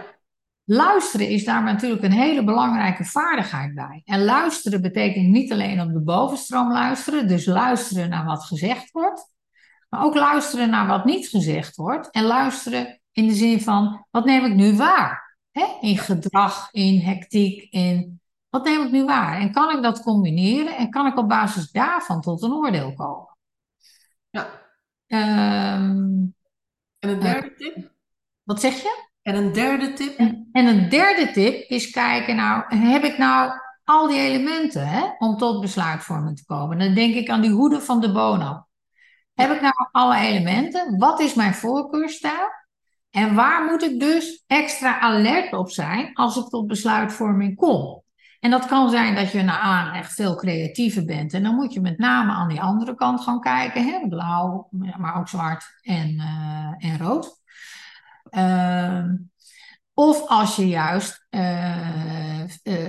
Luisteren 0.64 1.28
is 1.28 1.44
daar 1.44 1.62
natuurlijk 1.62 2.02
een 2.02 2.12
hele 2.12 2.44
belangrijke 2.44 3.04
vaardigheid 3.04 3.74
bij. 3.74 4.02
En 4.04 4.24
luisteren 4.24 4.80
betekent 4.80 5.28
niet 5.28 5.52
alleen 5.52 5.80
op 5.80 5.92
de 5.92 6.02
bovenstroom 6.02 6.72
luisteren, 6.72 7.28
dus 7.28 7.46
luisteren 7.46 8.08
naar 8.08 8.24
wat 8.24 8.44
gezegd 8.44 8.90
wordt, 8.90 9.30
maar 9.88 10.04
ook 10.04 10.14
luisteren 10.14 10.70
naar 10.70 10.86
wat 10.86 11.04
niet 11.04 11.28
gezegd 11.28 11.76
wordt. 11.76 12.10
En 12.10 12.24
luisteren 12.24 13.00
in 13.12 13.26
de 13.26 13.34
zin 13.34 13.60
van, 13.60 14.06
wat 14.10 14.24
neem 14.24 14.44
ik 14.44 14.54
nu 14.54 14.76
waar? 14.76 15.38
Hè? 15.50 15.66
In 15.80 15.98
gedrag, 15.98 16.68
in 16.72 17.00
hectiek, 17.00 17.72
in 17.72 18.20
wat 18.48 18.64
neem 18.64 18.84
ik 18.84 18.90
nu 18.90 19.04
waar? 19.04 19.40
En 19.40 19.52
kan 19.52 19.76
ik 19.76 19.82
dat 19.82 20.02
combineren 20.02 20.76
en 20.76 20.90
kan 20.90 21.06
ik 21.06 21.18
op 21.18 21.28
basis 21.28 21.70
daarvan 21.70 22.20
tot 22.20 22.42
een 22.42 22.52
oordeel 22.52 22.94
komen? 22.94 23.36
Ja. 24.30 24.46
Um, 25.76 26.34
en 26.98 27.08
een 27.08 27.20
derde 27.20 27.54
tip? 27.54 27.92
Wat 28.42 28.60
zeg 28.60 28.74
je? 28.74 29.06
En 29.22 29.34
een 29.34 29.52
derde 29.52 29.92
tip? 29.92 30.16
En, 30.16 30.48
en 30.52 30.66
een 30.66 30.88
derde 30.88 31.30
tip 31.30 31.68
is 31.68 31.90
kijken, 31.90 32.36
nou, 32.36 32.76
heb 32.76 33.02
ik 33.02 33.18
nou 33.18 33.52
al 33.84 34.08
die 34.08 34.18
elementen 34.18 34.88
hè, 34.88 35.04
om 35.18 35.36
tot 35.36 35.60
besluitvorming 35.60 36.36
te 36.36 36.44
komen? 36.44 36.78
Dan 36.78 36.94
denk 36.94 37.14
ik 37.14 37.28
aan 37.28 37.40
die 37.40 37.50
hoede 37.50 37.80
van 37.80 38.00
de 38.00 38.12
bono. 38.12 38.67
Heb 39.40 39.50
ik 39.50 39.60
nou 39.60 39.74
alle 39.92 40.16
elementen? 40.16 40.98
Wat 40.98 41.20
is 41.20 41.34
mijn 41.34 41.54
voorkeurstijl? 41.54 42.48
En 43.10 43.34
waar 43.34 43.64
moet 43.64 43.82
ik 43.82 44.00
dus 44.00 44.44
extra 44.46 45.00
alert 45.00 45.52
op 45.52 45.70
zijn 45.70 46.14
als 46.14 46.36
ik 46.36 46.48
tot 46.48 46.66
besluitvorming 46.66 47.56
kom? 47.56 48.02
En 48.40 48.50
dat 48.50 48.66
kan 48.66 48.90
zijn 48.90 49.14
dat 49.14 49.32
je 49.32 49.42
naar 49.42 49.58
aan 49.58 49.94
echt 49.94 50.12
veel 50.12 50.36
creatiever 50.36 51.04
bent. 51.04 51.32
En 51.32 51.42
dan 51.42 51.54
moet 51.54 51.72
je 51.72 51.80
met 51.80 51.98
name 51.98 52.32
aan 52.32 52.48
die 52.48 52.60
andere 52.60 52.94
kant 52.94 53.20
gaan 53.20 53.40
kijken. 53.40 53.84
Hè? 53.84 54.08
Blauw, 54.08 54.68
maar 54.96 55.18
ook 55.18 55.28
zwart 55.28 55.78
en, 55.82 56.14
uh, 56.14 56.90
en 56.90 56.98
rood. 56.98 57.40
Uh, 58.30 59.04
of 59.94 60.28
als 60.28 60.56
je 60.56 60.68
juist 60.68 61.26
uh, 61.30 61.87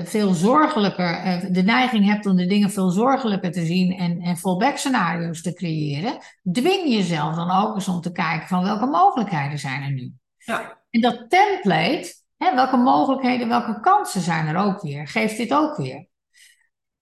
veel 0.09 0.33
zorgelijker, 0.33 1.25
uh, 1.25 1.51
de 1.51 1.63
neiging 1.63 2.05
hebt 2.05 2.25
om 2.25 2.35
de 2.35 2.45
dingen 2.45 2.71
veel 2.71 2.89
zorgelijker 2.89 3.51
te 3.51 3.65
zien 3.65 3.97
en, 3.97 4.21
en 4.21 4.37
fallback 4.37 4.77
scenario's 4.77 5.41
te 5.41 5.53
creëren, 5.53 6.17
dwing 6.51 6.89
jezelf 6.93 7.35
dan 7.35 7.51
ook 7.51 7.75
eens 7.75 7.87
om 7.87 8.01
te 8.01 8.11
kijken 8.11 8.47
van 8.47 8.63
welke 8.63 8.85
mogelijkheden 8.85 9.59
zijn 9.59 9.83
er 9.83 9.91
nu. 9.91 10.13
Ja. 10.37 10.77
En 10.89 11.01
dat 11.01 11.25
template, 11.29 12.13
hè, 12.37 12.55
welke 12.55 12.77
mogelijkheden, 12.77 13.47
welke 13.47 13.79
kansen 13.79 14.21
zijn 14.21 14.47
er 14.47 14.57
ook 14.57 14.81
weer, 14.81 15.07
geeft 15.07 15.37
dit 15.37 15.53
ook 15.53 15.77
weer. 15.77 16.07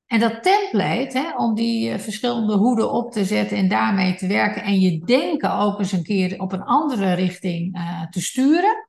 En 0.06 0.20
dat 0.20 0.43
template, 0.43 1.17
hè, 1.17 1.36
om 1.36 1.56
die 1.56 1.98
verschillende 1.98 2.56
hoeden 2.56 2.91
op 2.91 3.12
te 3.12 3.26
zetten 3.26 3.58
en 3.58 3.67
daarmee 3.67 4.15
te 4.15 4.28
werken 4.28 4.63
en 4.63 4.80
je 4.80 5.06
denken 5.06 5.54
ook 5.54 5.80
eens 5.80 5.91
een 5.91 6.04
keer 6.04 6.39
op 6.39 6.52
een 6.52 6.63
andere 6.63 7.13
richting 7.13 7.80
te 8.10 8.22
sturen, 8.22 8.88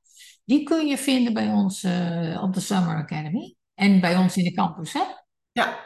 die 0.49 0.63
kun 0.63 0.87
je 0.87 0.97
vinden 0.97 1.33
bij 1.33 1.47
ons 1.47 1.83
uh, 1.83 2.43
op 2.43 2.53
de 2.53 2.59
Summer 2.59 2.95
Academy. 2.95 3.55
En 3.79 3.99
bij 3.99 4.17
ons 4.17 4.37
in 4.37 4.43
de 4.43 4.53
campus, 4.53 4.93
hè? 4.93 5.03
Ja. 5.51 5.79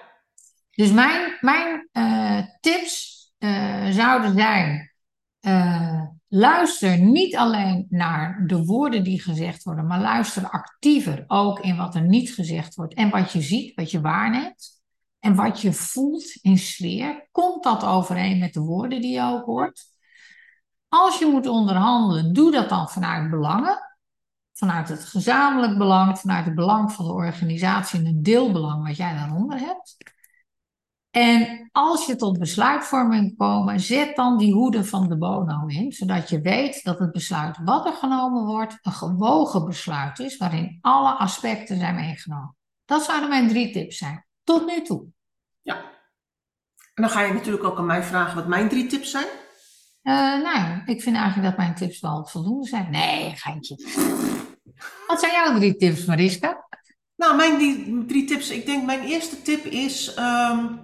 Dus 0.71 0.91
mijn, 0.91 1.37
mijn 1.41 1.89
uh, 1.93 2.39
tips 2.59 3.21
uh, 3.39 3.89
zouden 3.89 4.33
zijn... 4.33 4.93
luister 6.27 6.99
niet 6.99 7.35
alleen 7.35 7.85
naar 7.89 8.43
de 8.47 8.65
woorden 8.65 9.03
die 9.03 9.21
gezegd 9.21 9.63
worden... 9.63 9.87
maar 9.87 10.01
luister 10.01 10.49
actiever 10.49 11.23
ook 11.27 11.59
in 11.59 11.77
wat 11.77 11.95
er 11.95 12.01
niet 12.01 12.33
gezegd 12.33 12.75
wordt... 12.75 12.93
en 12.93 13.09
wat 13.09 13.31
je 13.31 13.41
ziet, 13.41 13.75
wat 13.75 13.91
je 13.91 14.01
waarneemt... 14.01 14.81
en 15.19 15.35
wat 15.35 15.61
je 15.61 15.73
voelt 15.73 16.37
in 16.41 16.57
sfeer. 16.57 17.27
Komt 17.31 17.63
dat 17.63 17.83
overeen 17.83 18.39
met 18.39 18.53
de 18.53 18.61
woorden 18.61 19.01
die 19.01 19.13
je 19.13 19.21
ook 19.21 19.45
hoort? 19.45 19.83
Als 20.87 21.19
je 21.19 21.25
moet 21.25 21.47
onderhandelen, 21.47 22.33
doe 22.33 22.51
dat 22.51 22.69
dan 22.69 22.89
vanuit 22.89 23.29
belangen 23.29 23.92
vanuit 24.63 24.89
het 24.89 25.05
gezamenlijk 25.05 25.77
belang, 25.77 26.19
vanuit 26.19 26.45
het 26.45 26.55
belang 26.55 26.91
van 26.91 27.05
de 27.05 27.11
organisatie 27.11 27.99
en 27.99 28.05
het 28.05 28.23
deelbelang 28.23 28.87
wat 28.87 28.97
jij 28.97 29.13
daaronder 29.13 29.59
hebt. 29.59 29.97
En 31.09 31.69
als 31.71 32.05
je 32.05 32.15
tot 32.15 32.39
besluitvorming 32.39 33.37
komt, 33.37 33.81
zet 33.81 34.15
dan 34.15 34.37
die 34.37 34.53
hoede 34.53 34.85
van 34.85 35.07
de 35.09 35.17
bono 35.17 35.65
in, 35.67 35.91
zodat 35.91 36.29
je 36.29 36.41
weet 36.41 36.83
dat 36.83 36.99
het 36.99 37.11
besluit 37.11 37.57
wat 37.63 37.85
er 37.85 37.93
genomen 37.93 38.45
wordt 38.45 38.77
een 38.81 38.91
gewogen 38.91 39.65
besluit 39.65 40.19
is, 40.19 40.37
waarin 40.37 40.77
alle 40.81 41.11
aspecten 41.11 41.77
zijn 41.77 41.95
meegenomen. 41.95 42.55
Dat 42.85 43.03
zouden 43.03 43.29
mijn 43.29 43.47
drie 43.47 43.71
tips 43.71 43.97
zijn, 43.97 44.25
tot 44.43 44.65
nu 44.65 44.81
toe. 44.81 45.05
Ja. 45.61 45.75
En 46.93 47.03
dan 47.03 47.09
ga 47.09 47.21
je 47.21 47.33
natuurlijk 47.33 47.63
ook 47.63 47.77
aan 47.77 47.85
mij 47.85 48.03
vragen 48.03 48.35
wat 48.35 48.47
mijn 48.47 48.69
drie 48.69 48.87
tips 48.87 49.11
zijn. 49.11 49.27
Uh, 50.03 50.43
nou, 50.43 50.81
ik 50.85 51.01
vind 51.01 51.15
eigenlijk 51.15 51.47
dat 51.49 51.57
mijn 51.57 51.75
tips 51.75 51.99
wel 51.99 52.25
voldoende 52.25 52.67
zijn. 52.67 52.91
Nee, 52.91 53.35
geintje. 53.35 53.75
Wat 55.07 55.19
zijn 55.19 55.31
jouw 55.31 55.55
drie 55.57 55.75
tips, 55.75 56.05
Mariska? 56.05 56.67
Nou, 57.15 57.35
mijn 57.35 57.57
die, 57.57 58.05
drie 58.05 58.25
tips. 58.25 58.49
Ik 58.49 58.65
denk 58.65 58.85
mijn 58.85 59.03
eerste 59.03 59.41
tip 59.41 59.65
is. 59.65 60.17
Um, 60.17 60.79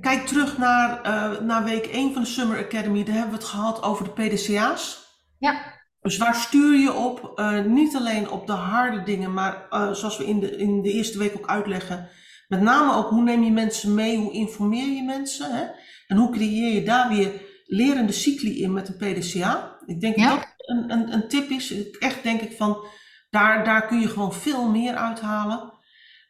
kijk 0.00 0.26
terug 0.26 0.58
naar, 0.58 1.06
uh, 1.06 1.40
naar 1.40 1.64
week 1.64 1.86
1 1.86 2.12
van 2.12 2.22
de 2.22 2.28
Summer 2.28 2.64
Academy. 2.64 3.04
Daar 3.04 3.14
hebben 3.14 3.32
we 3.32 3.38
het 3.38 3.48
gehad 3.48 3.82
over 3.82 4.04
de 4.04 4.10
PDCA's. 4.10 5.04
Ja. 5.38 5.74
Dus 6.00 6.16
waar 6.16 6.34
stuur 6.34 6.78
je 6.78 6.92
op? 6.92 7.32
Uh, 7.36 7.64
niet 7.64 7.96
alleen 7.96 8.30
op 8.30 8.46
de 8.46 8.52
harde 8.52 9.02
dingen, 9.02 9.32
maar 9.32 9.66
uh, 9.70 9.92
zoals 9.92 10.18
we 10.18 10.26
in 10.26 10.40
de, 10.40 10.56
in 10.56 10.82
de 10.82 10.92
eerste 10.92 11.18
week 11.18 11.34
ook 11.36 11.46
uitleggen. 11.48 12.08
Met 12.48 12.60
name 12.60 12.94
ook 12.94 13.08
hoe 13.08 13.22
neem 13.22 13.42
je 13.42 13.50
mensen 13.50 13.94
mee, 13.94 14.16
hoe 14.16 14.32
informeer 14.32 14.88
je 14.88 15.02
mensen. 15.02 15.54
Hè? 15.54 15.64
En 16.06 16.16
hoe 16.16 16.30
creëer 16.30 16.72
je 16.74 16.82
daar 16.82 17.08
weer 17.08 17.32
lerende 17.64 18.12
cycli 18.12 18.62
in 18.62 18.72
met 18.72 18.88
een 18.88 18.96
PDCA. 18.96 19.78
Ik 19.86 20.00
denk 20.00 20.16
Ja. 20.16 20.28
dat 20.30 20.38
dat 20.38 20.55
een, 20.66 20.90
een, 20.90 21.12
een 21.12 21.28
tip 21.28 21.50
is. 21.50 21.90
Echt 21.98 22.22
denk 22.22 22.40
ik 22.40 22.56
van, 22.56 22.84
daar, 23.30 23.64
daar 23.64 23.86
kun 23.86 24.00
je 24.00 24.08
gewoon 24.08 24.34
veel 24.34 24.68
meer 24.68 24.94
uithalen. 24.94 25.72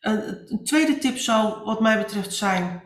Een, 0.00 0.52
een 0.52 0.64
tweede 0.64 0.98
tip 0.98 1.18
zou 1.18 1.64
wat 1.64 1.80
mij 1.80 1.98
betreft 1.98 2.34
zijn, 2.34 2.82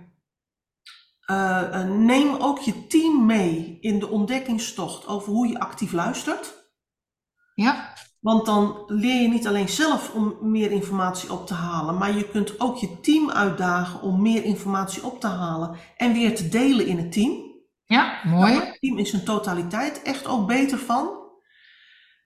uh, 1.31 1.63
uh, 1.73 1.85
neem 1.85 2.35
ook 2.35 2.59
je 2.59 2.87
team 2.87 3.27
mee 3.27 3.79
in 3.81 3.99
de 3.99 4.09
ontdekkingstocht 4.09 5.07
over 5.07 5.33
hoe 5.33 5.49
je 5.49 5.61
actief 5.61 5.93
luistert. 5.93 6.55
Ja. 7.55 7.95
Want 8.21 8.47
dan 8.47 8.83
leer 8.87 9.23
je 9.23 9.29
niet 9.29 9.47
alleen 9.47 9.69
zelf 9.69 10.15
om 10.15 10.37
meer 10.41 10.71
informatie 10.71 11.33
op 11.33 11.47
te 11.47 11.55
halen, 11.55 11.99
maar 11.99 12.17
je 12.17 12.31
kunt 12.31 12.61
ook 12.61 12.77
je 12.77 13.01
team 13.01 13.31
uitdagen 13.31 14.03
om 14.03 14.23
meer 14.23 14.45
informatie 14.45 15.05
op 15.05 15.21
te 15.21 15.27
halen 15.27 15.77
en 15.97 16.13
weer 16.13 16.37
te 16.37 16.49
delen 16.49 16.87
in 16.87 16.99
het 16.99 17.13
team. 17.13 17.49
Ja, 17.85 18.21
mooi. 18.25 18.53
Het 18.53 18.77
team 18.81 18.99
is 18.99 19.13
een 19.13 19.25
totaliteit 19.25 20.03
echt 20.03 20.27
ook 20.27 20.47
beter 20.47 20.79
van. 20.79 21.20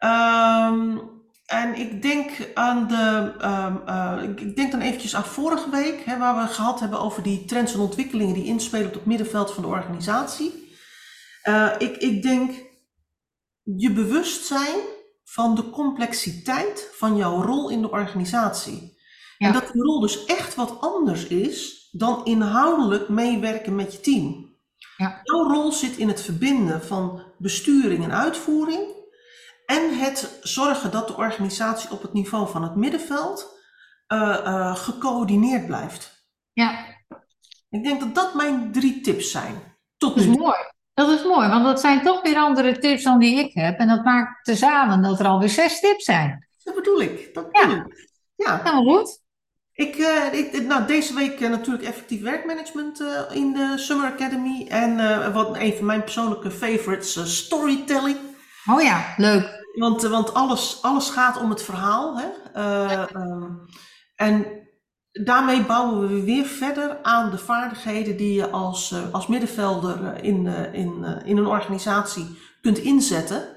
Ehm, 0.04 0.98
en 1.46 1.74
ik 1.74 2.02
denk 2.02 2.50
aan 2.54 2.88
de, 2.88 3.34
ehm, 3.38 3.76
eh, 3.86 4.22
ik 4.22 4.56
denk 4.56 4.70
dan 4.70 4.80
eventjes 4.80 5.16
aan 5.16 5.24
vorige 5.24 5.70
week, 5.70 6.04
hè, 6.04 6.18
waar 6.18 6.36
we 6.36 6.52
gehad 6.52 6.80
hebben 6.80 7.00
over 7.00 7.22
die 7.22 7.44
trends 7.44 7.74
en 7.74 7.80
ontwikkelingen 7.80 8.34
die 8.34 8.44
inspelen 8.44 8.86
op 8.86 8.94
het 8.94 9.04
middenveld 9.06 9.52
van 9.52 9.62
de 9.62 9.68
organisatie. 9.68 10.72
Eh, 11.42 11.70
ik, 11.78 11.96
ik 11.96 12.22
denk 12.22 12.50
je 13.62 13.92
bewustzijn 13.92 14.80
van 15.24 15.54
de 15.54 15.70
complexiteit 15.70 16.90
van 16.92 17.16
jouw 17.16 17.42
rol 17.42 17.70
in 17.70 17.80
de 17.80 17.90
organisatie. 17.90 18.96
Ja. 19.38 19.46
En 19.46 19.52
dat 19.52 19.72
die 19.72 19.82
rol 19.82 20.00
dus 20.00 20.24
echt 20.24 20.54
wat 20.54 20.80
anders 20.80 21.26
is 21.26 21.88
dan 21.92 22.24
inhoudelijk 22.24 23.08
meewerken 23.08 23.74
met 23.74 23.92
je 23.92 24.00
team. 24.00 24.52
Ja. 24.96 25.20
Jouw 25.22 25.48
rol 25.48 25.72
zit 25.72 25.96
in 25.96 26.08
het 26.08 26.20
verbinden 26.20 26.82
van 26.82 27.22
besturing 27.38 28.04
en 28.04 28.12
uitvoering 28.12 28.93
en 29.66 29.98
het 29.98 30.38
zorgen 30.42 30.90
dat 30.90 31.08
de 31.08 31.16
organisatie 31.16 31.90
op 31.90 32.02
het 32.02 32.12
niveau 32.12 32.48
van 32.50 32.62
het 32.62 32.74
middenveld 32.74 33.58
eh, 34.06 34.46
eh, 34.46 34.76
gecoördineerd 34.76 35.66
blijft. 35.66 36.26
Ja, 36.52 36.84
Ik 37.70 37.84
denk 37.84 38.00
dat 38.00 38.14
dat 38.14 38.34
mijn 38.34 38.72
drie 38.72 39.00
tips 39.00 39.30
zijn. 39.30 39.62
Tot 39.96 40.14
dat 40.14 40.24
is 40.24 40.30
nu 40.30 40.36
mooi. 40.36 40.56
Dat 40.94 41.08
is 41.10 41.24
mooi, 41.24 41.48
want 41.48 41.64
dat 41.64 41.80
zijn 41.80 42.02
toch 42.02 42.22
weer 42.22 42.36
andere 42.36 42.78
tips 42.78 43.02
dan 43.02 43.18
die 43.18 43.38
ik 43.38 43.54
heb. 43.54 43.78
En 43.78 43.88
dat 43.88 44.04
maakt 44.04 44.44
tezamen 44.44 45.02
dat 45.02 45.20
er 45.20 45.26
alweer 45.26 45.48
zes 45.48 45.80
tips 45.80 46.04
zijn. 46.04 46.48
Dat 46.62 46.74
bedoel 46.74 47.00
ik. 47.00 47.34
Dat 47.34 47.46
Ja. 47.50 47.66
bedoel 47.66 47.84
ik. 47.84 48.08
Ja. 48.36 48.56
Helemaal 48.62 48.96
goed. 48.96 49.22
Ik, 49.72 49.96
eh, 49.96 50.32
ik, 50.32 50.62
nou, 50.62 50.86
deze 50.86 51.14
week 51.14 51.40
natuurlijk 51.40 51.84
effectief 51.84 52.22
werkmanagement 52.22 53.00
in 53.32 53.52
de 53.52 53.72
Summer 53.76 54.12
Academy. 54.12 54.66
En 54.68 55.32
wat 55.32 55.56
een 55.56 55.72
van 55.76 55.86
mijn 55.86 56.02
persoonlijke 56.02 56.50
favorites, 56.50 57.36
storytelling. 57.44 58.18
Oh 58.70 58.82
ja, 58.82 59.14
leuk. 59.16 59.62
Want, 59.74 60.02
want 60.02 60.34
alles, 60.34 60.78
alles 60.82 61.10
gaat 61.10 61.40
om 61.40 61.50
het 61.50 61.62
verhaal. 61.62 62.18
Hè? 62.18 62.26
Eh, 62.52 62.92
ehm, 62.92 63.50
en 64.16 64.46
daarmee 65.12 65.64
bouwen 65.64 66.08
we 66.08 66.22
weer 66.22 66.44
verder 66.44 67.02
aan 67.02 67.30
de 67.30 67.38
vaardigheden 67.38 68.16
die 68.16 68.32
je 68.32 68.50
als, 68.50 68.92
eh, 68.92 69.12
als 69.12 69.26
middenvelder 69.26 70.04
eh, 70.04 70.24
in, 70.24 70.46
in, 70.72 71.04
in 71.24 71.36
een 71.36 71.46
organisatie 71.46 72.38
kunt 72.60 72.78
inzetten. 72.78 73.48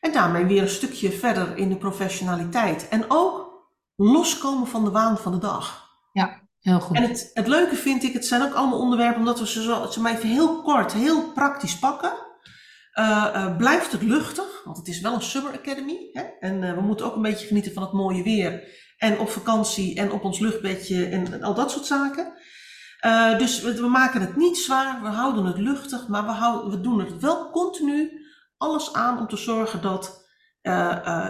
En 0.00 0.12
daarmee 0.12 0.44
weer 0.44 0.62
een 0.62 0.68
stukje 0.68 1.12
verder 1.12 1.56
in 1.56 1.68
de 1.68 1.76
professionaliteit. 1.76 2.88
En 2.88 3.04
ook 3.08 3.50
loskomen 3.96 4.66
van 4.66 4.84
de 4.84 4.90
waan 4.90 5.18
van 5.18 5.32
de 5.32 5.38
dag. 5.38 5.90
Heel 6.60 6.80
goed. 6.80 6.96
En 6.96 7.02
het, 7.02 7.30
het 7.34 7.46
leuke 7.46 7.76
vind 7.76 8.02
ik, 8.02 8.12
het 8.12 8.26
zijn 8.26 8.42
ook 8.42 8.54
allemaal 8.54 8.78
onderwerpen, 8.78 9.18
omdat 9.18 9.38
we 9.38 9.46
ze, 9.46 9.62
zo, 9.62 9.86
ze 9.90 10.00
maar 10.00 10.12
even 10.14 10.28
heel 10.28 10.62
kort, 10.62 10.92
heel 10.92 11.32
praktisch 11.32 11.78
pakken. 11.78 12.12
Eh, 12.92 13.30
eh, 13.34 13.56
blijft 13.56 13.92
het 13.92 14.02
luchtig, 14.02 14.64
want 14.64 14.76
het 14.76 14.88
is 14.88 15.00
wel 15.00 15.14
een 15.14 15.22
Summer 15.22 15.52
Academy. 15.52 16.08
Hè? 16.12 16.22
En 16.22 16.62
eh, 16.62 16.74
we 16.74 16.80
moeten 16.80 17.06
ook 17.06 17.16
een 17.16 17.22
beetje 17.22 17.46
genieten 17.46 17.72
van 17.72 17.82
het 17.82 17.92
mooie 17.92 18.22
weer. 18.22 18.80
En 18.96 19.18
op 19.18 19.28
vakantie 19.28 19.96
en 19.96 20.12
op 20.12 20.24
ons 20.24 20.38
luchtbedje 20.38 21.06
en, 21.06 21.32
en 21.32 21.42
al 21.42 21.54
dat 21.54 21.70
soort 21.70 21.86
zaken. 21.86 22.32
Dus 23.38 23.60
we, 23.60 23.74
we 23.74 23.88
maken 23.88 24.20
het 24.20 24.36
niet 24.36 24.58
zwaar, 24.58 25.02
we 25.02 25.08
houden 25.08 25.44
het 25.44 25.58
luchtig, 25.58 26.08
maar 26.08 26.24
we, 26.24 26.30
houden, 26.30 26.70
we 26.70 26.80
doen 26.80 27.00
er 27.00 27.20
wel 27.20 27.50
continu 27.50 28.10
alles 28.56 28.92
aan 28.92 29.18
om 29.18 29.28
te 29.28 29.36
zorgen 29.36 29.82
dat 29.82 30.26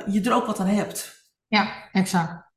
je 0.07 0.21
er 0.25 0.33
ook 0.33 0.47
wat 0.47 0.61
aan 0.61 0.67
hebt. 0.67 1.31
Ja, 1.47 1.89
exact. 1.93 2.51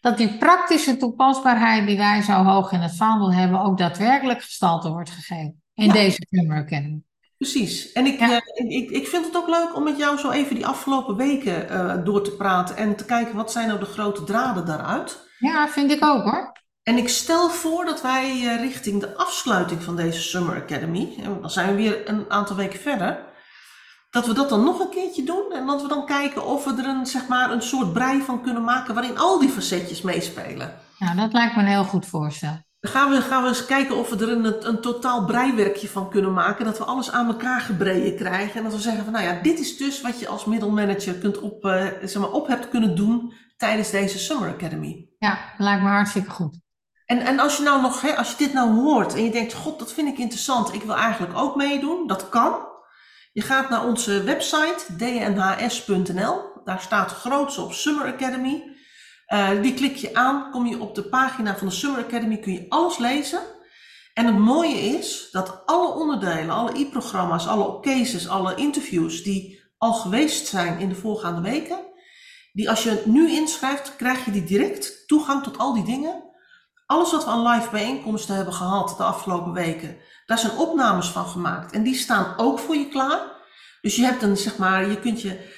Dat 0.00 0.16
die 0.16 0.38
praktische 0.38 0.96
toepasbaarheid 0.96 1.86
die 1.86 1.96
wij 1.96 2.22
zo 2.22 2.32
hoog 2.32 2.72
in 2.72 2.80
het 2.80 2.96
vaandel 2.96 3.32
hebben, 3.32 3.60
ook 3.60 3.78
daadwerkelijk 3.78 4.42
gestalte 4.42 4.88
wordt 4.90 5.10
gegeven 5.10 5.62
in 5.74 5.86
Ja. 5.86 5.92
deze 5.92 6.26
Summer 6.30 6.62
Academy. 6.62 7.02
Precies. 7.40 7.92
En 7.92 8.06
ik, 8.06 8.18
Ja. 8.18 8.40
eh, 8.54 8.70
ik, 8.70 8.90
ik 8.90 9.06
vind 9.08 9.24
het 9.26 9.36
ook 9.36 9.48
leuk 9.48 9.74
om 9.76 9.82
met 9.82 9.96
jou 9.98 10.18
zo 10.18 10.30
even 10.30 10.54
die 10.54 10.66
afgelopen 10.66 11.16
weken 11.16 11.68
eh, 11.68 12.04
door 12.04 12.22
te 12.22 12.30
praten 12.30 12.76
en 12.76 12.96
te 12.96 13.04
kijken 13.04 13.34
wat 13.34 13.52
zijn 13.52 13.68
nou 13.68 13.80
de 13.80 13.86
grote 13.86 14.24
draden 14.24 14.66
daaruit. 14.66 15.28
Ja, 15.38 15.68
vind 15.68 15.90
ik 15.90 16.04
ook 16.04 16.22
hoor. 16.24 16.52
En 16.82 16.96
ik 16.96 17.08
stel 17.08 17.50
voor 17.50 17.84
dat 17.84 18.02
wij 18.02 18.30
eh, 18.30 18.60
richting 18.60 19.00
de 19.00 19.16
afsluiting 19.16 19.82
van 19.82 19.96
deze 19.96 20.20
Summer 20.20 20.56
Academy, 20.62 21.14
en 21.22 21.40
dan 21.40 21.50
zijn 21.50 21.68
we 21.68 21.74
weer 21.82 22.08
een 22.08 22.24
aantal 22.28 22.56
weken 22.56 22.80
verder, 22.80 23.18
dat 24.10 24.26
we 24.26 24.34
dat 24.34 24.48
dan 24.48 24.64
nog 24.64 24.80
een 24.80 24.90
keertje 24.90 25.22
doen 25.24 25.52
en 25.52 25.66
dat 25.66 25.82
we 25.82 25.88
dan 25.88 26.06
kijken 26.06 26.46
of 26.46 26.64
we 26.64 26.74
er 26.78 26.86
een, 26.88 27.06
zeg 27.06 27.28
maar, 27.28 27.50
een 27.50 27.62
soort 27.62 27.92
brei 27.92 28.22
van 28.22 28.42
kunnen 28.42 28.64
maken 28.64 28.94
waarin 28.94 29.18
al 29.18 29.38
die 29.38 29.48
facetjes 29.48 30.02
meespelen. 30.02 30.78
Nou, 30.98 31.16
dat 31.16 31.32
lijkt 31.32 31.56
me 31.56 31.62
een 31.62 31.68
heel 31.68 31.84
goed 31.84 32.06
voorstel. 32.06 32.68
Dan 32.80 32.90
gaan 32.90 33.10
we, 33.10 33.20
gaan 33.20 33.42
we 33.42 33.48
eens 33.48 33.66
kijken 33.66 33.96
of 33.96 34.08
we 34.10 34.16
er 34.16 34.32
een, 34.32 34.68
een 34.68 34.80
totaal 34.80 35.24
breiwerkje 35.24 35.88
van 35.88 36.10
kunnen 36.10 36.32
maken. 36.32 36.64
Dat 36.64 36.78
we 36.78 36.84
alles 36.84 37.10
aan 37.10 37.26
elkaar 37.26 37.60
gebreien 37.60 38.16
krijgen. 38.16 38.56
En 38.56 38.62
dat 38.62 38.72
we 38.72 38.80
zeggen 38.80 39.04
van 39.04 39.12
nou 39.12 39.24
ja, 39.24 39.42
dit 39.42 39.58
is 39.58 39.76
dus 39.76 40.00
wat 40.00 40.20
je 40.20 40.28
als 40.28 40.44
middelmanager 40.44 41.14
kunt 41.14 41.40
op, 41.40 41.64
eh, 41.64 41.86
zeg 42.02 42.18
maar, 42.22 42.30
op 42.30 42.46
hebt 42.46 42.68
kunnen 42.68 42.96
doen 42.96 43.32
tijdens 43.56 43.90
deze 43.90 44.18
Summer 44.18 44.48
Academy. 44.48 45.08
Ja, 45.18 45.30
dat 45.30 45.66
lijkt 45.66 45.82
me 45.82 45.88
hartstikke 45.88 46.30
goed. 46.30 46.58
En, 47.06 47.18
en 47.18 47.38
als 47.38 47.56
je 47.56 47.62
nou 47.62 47.80
nog, 47.80 48.00
hè, 48.00 48.16
als 48.16 48.30
je 48.30 48.36
dit 48.36 48.52
nou 48.52 48.74
hoort 48.74 49.14
en 49.14 49.24
je 49.24 49.30
denkt, 49.30 49.54
god, 49.54 49.78
dat 49.78 49.92
vind 49.92 50.08
ik 50.08 50.18
interessant, 50.18 50.74
ik 50.74 50.82
wil 50.82 50.96
eigenlijk 50.96 51.38
ook 51.38 51.56
meedoen, 51.56 52.06
dat 52.06 52.28
kan. 52.28 52.68
Je 53.32 53.42
gaat 53.42 53.68
naar 53.68 53.86
onze 53.86 54.22
website, 54.22 54.96
dnhs.nl. 54.96 56.62
Daar 56.64 56.80
staat 56.80 57.12
groots 57.12 57.58
op 57.58 57.72
Summer 57.72 58.06
Academy. 58.06 58.76
Eh, 59.30 59.62
die 59.62 59.74
klik 59.74 59.96
je 59.96 60.14
aan, 60.14 60.50
kom 60.50 60.66
je 60.66 60.80
op 60.80 60.94
de 60.94 61.02
pagina 61.02 61.56
van 61.56 61.66
de 61.66 61.72
Summer 61.72 62.04
Academy, 62.04 62.36
kun 62.36 62.52
je 62.52 62.66
alles 62.68 62.98
lezen. 62.98 63.40
En 64.14 64.26
het 64.26 64.38
mooie 64.38 64.80
is 64.80 65.28
dat 65.30 65.62
alle 65.66 65.92
onderdelen, 65.92 66.50
alle 66.50 66.78
e-programma's, 66.78 67.46
alle 67.46 67.80
cases, 67.80 68.28
alle 68.28 68.54
interviews 68.54 69.22
die 69.22 69.62
al 69.78 69.92
geweest 69.92 70.46
zijn 70.46 70.78
in 70.78 70.88
de 70.88 70.94
voorgaande 70.94 71.40
weken, 71.40 71.78
die 72.52 72.70
als 72.70 72.82
je 72.82 73.02
nu 73.04 73.30
inschrijft, 73.30 73.96
krijg 73.96 74.24
je 74.24 74.30
die 74.30 74.44
direct 74.44 75.06
toegang 75.06 75.42
tot 75.42 75.58
al 75.58 75.74
die 75.74 75.84
dingen. 75.84 76.24
Alles 76.86 77.10
wat 77.10 77.24
we 77.24 77.30
aan 77.30 77.48
live 77.48 77.70
bijeenkomsten 77.70 78.34
hebben 78.34 78.54
gehad 78.54 78.94
de 78.96 79.02
afgelopen 79.02 79.52
weken, 79.52 79.96
daar 80.26 80.38
zijn 80.38 80.56
opnames 80.56 81.08
van 81.08 81.26
gemaakt. 81.26 81.72
En 81.72 81.82
die 81.82 81.94
staan 81.94 82.34
ook 82.36 82.58
voor 82.58 82.76
je 82.76 82.88
klaar. 82.88 83.20
Dus 83.80 83.96
je 83.96 84.02
hebt 84.02 84.22
een, 84.22 84.36
zeg 84.36 84.58
maar, 84.58 84.88
je 84.88 85.00
kunt, 85.00 85.22
je, 85.22 85.54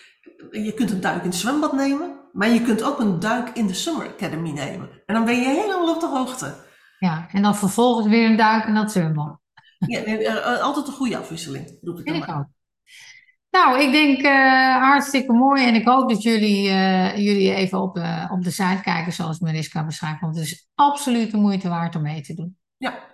je 0.51 0.73
kunt 0.75 0.91
een 0.91 1.01
duik 1.01 1.23
in 1.23 1.31
het 1.31 1.39
zwembad 1.39 1.73
nemen, 1.73 2.22
maar 2.33 2.49
je 2.49 2.63
kunt 2.63 2.83
ook 2.83 3.01
een 3.01 3.19
duik 3.19 3.49
in 3.49 3.67
de 3.67 3.75
Summer 3.75 4.09
Academy 4.09 4.51
nemen. 4.51 5.03
En 5.07 5.15
dan 5.15 5.25
ben 5.25 5.37
je 5.37 5.45
helemaal 5.45 5.95
op 5.95 6.01
de 6.01 6.09
hoogte. 6.09 6.55
Ja, 6.99 7.27
en 7.33 7.43
dan 7.43 7.57
vervolgens 7.57 8.07
weer 8.07 8.31
een 8.31 8.37
duik 8.37 8.65
in 8.65 8.75
dat 8.75 8.93
zwembad. 8.93 9.39
Ja, 9.79 10.03
eh, 10.03 10.61
altijd 10.61 10.87
een 10.87 10.93
goede 10.93 11.17
afwisseling, 11.17 11.79
roep 11.81 11.99
ik 11.99 12.07
dan 12.07 12.15
ik 12.15 12.27
maar. 12.27 12.39
ook. 12.39 12.47
Nou, 13.53 13.81
ik 13.81 13.93
denk 13.93 14.23
eh, 14.23 14.77
hartstikke 14.77 15.33
mooi 15.33 15.67
en 15.67 15.75
ik 15.75 15.87
hoop 15.87 16.09
dat 16.09 16.23
jullie, 16.23 16.69
eh, 16.69 17.17
jullie 17.17 17.55
even 17.55 17.81
op, 17.81 17.97
eh, 17.97 18.31
op 18.33 18.43
de 18.43 18.51
site 18.51 18.81
kijken 18.83 19.13
zoals 19.13 19.39
Mariska 19.39 19.85
beschrijft, 19.85 20.21
want 20.21 20.37
het 20.37 20.45
is 20.45 20.71
absoluut 20.75 21.31
de 21.31 21.37
moeite 21.37 21.69
waard 21.69 21.97
om 21.97 22.03
mee 22.03 22.21
te 22.21 22.35
doen. 22.35 22.59
Ja. 22.77 23.11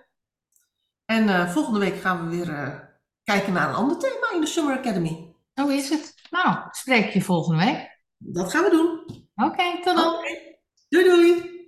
En 1.05 1.49
volgende 1.49 1.79
week 1.79 2.01
gaan 2.01 2.29
we 2.29 2.35
weer 2.35 2.89
kijken 3.23 3.53
naar 3.53 3.69
een 3.69 3.75
ander 3.75 3.97
thema 3.97 4.31
in 4.33 4.41
de 4.41 4.47
Summer 4.47 4.77
Academy. 4.77 5.33
Zo 5.53 5.67
is 5.67 5.89
het. 5.89 6.13
Nou, 6.29 6.57
spreek 6.71 7.09
je 7.09 7.21
volgende 7.21 7.65
week. 7.65 7.88
Dat 8.19 8.51
gaan 8.51 8.63
we 8.63 8.69
doen. 8.69 9.17
Oké, 9.47 9.81
tot 9.83 9.95
dan. 9.95 10.15
Doei 10.89 11.03
doei! 11.05 11.58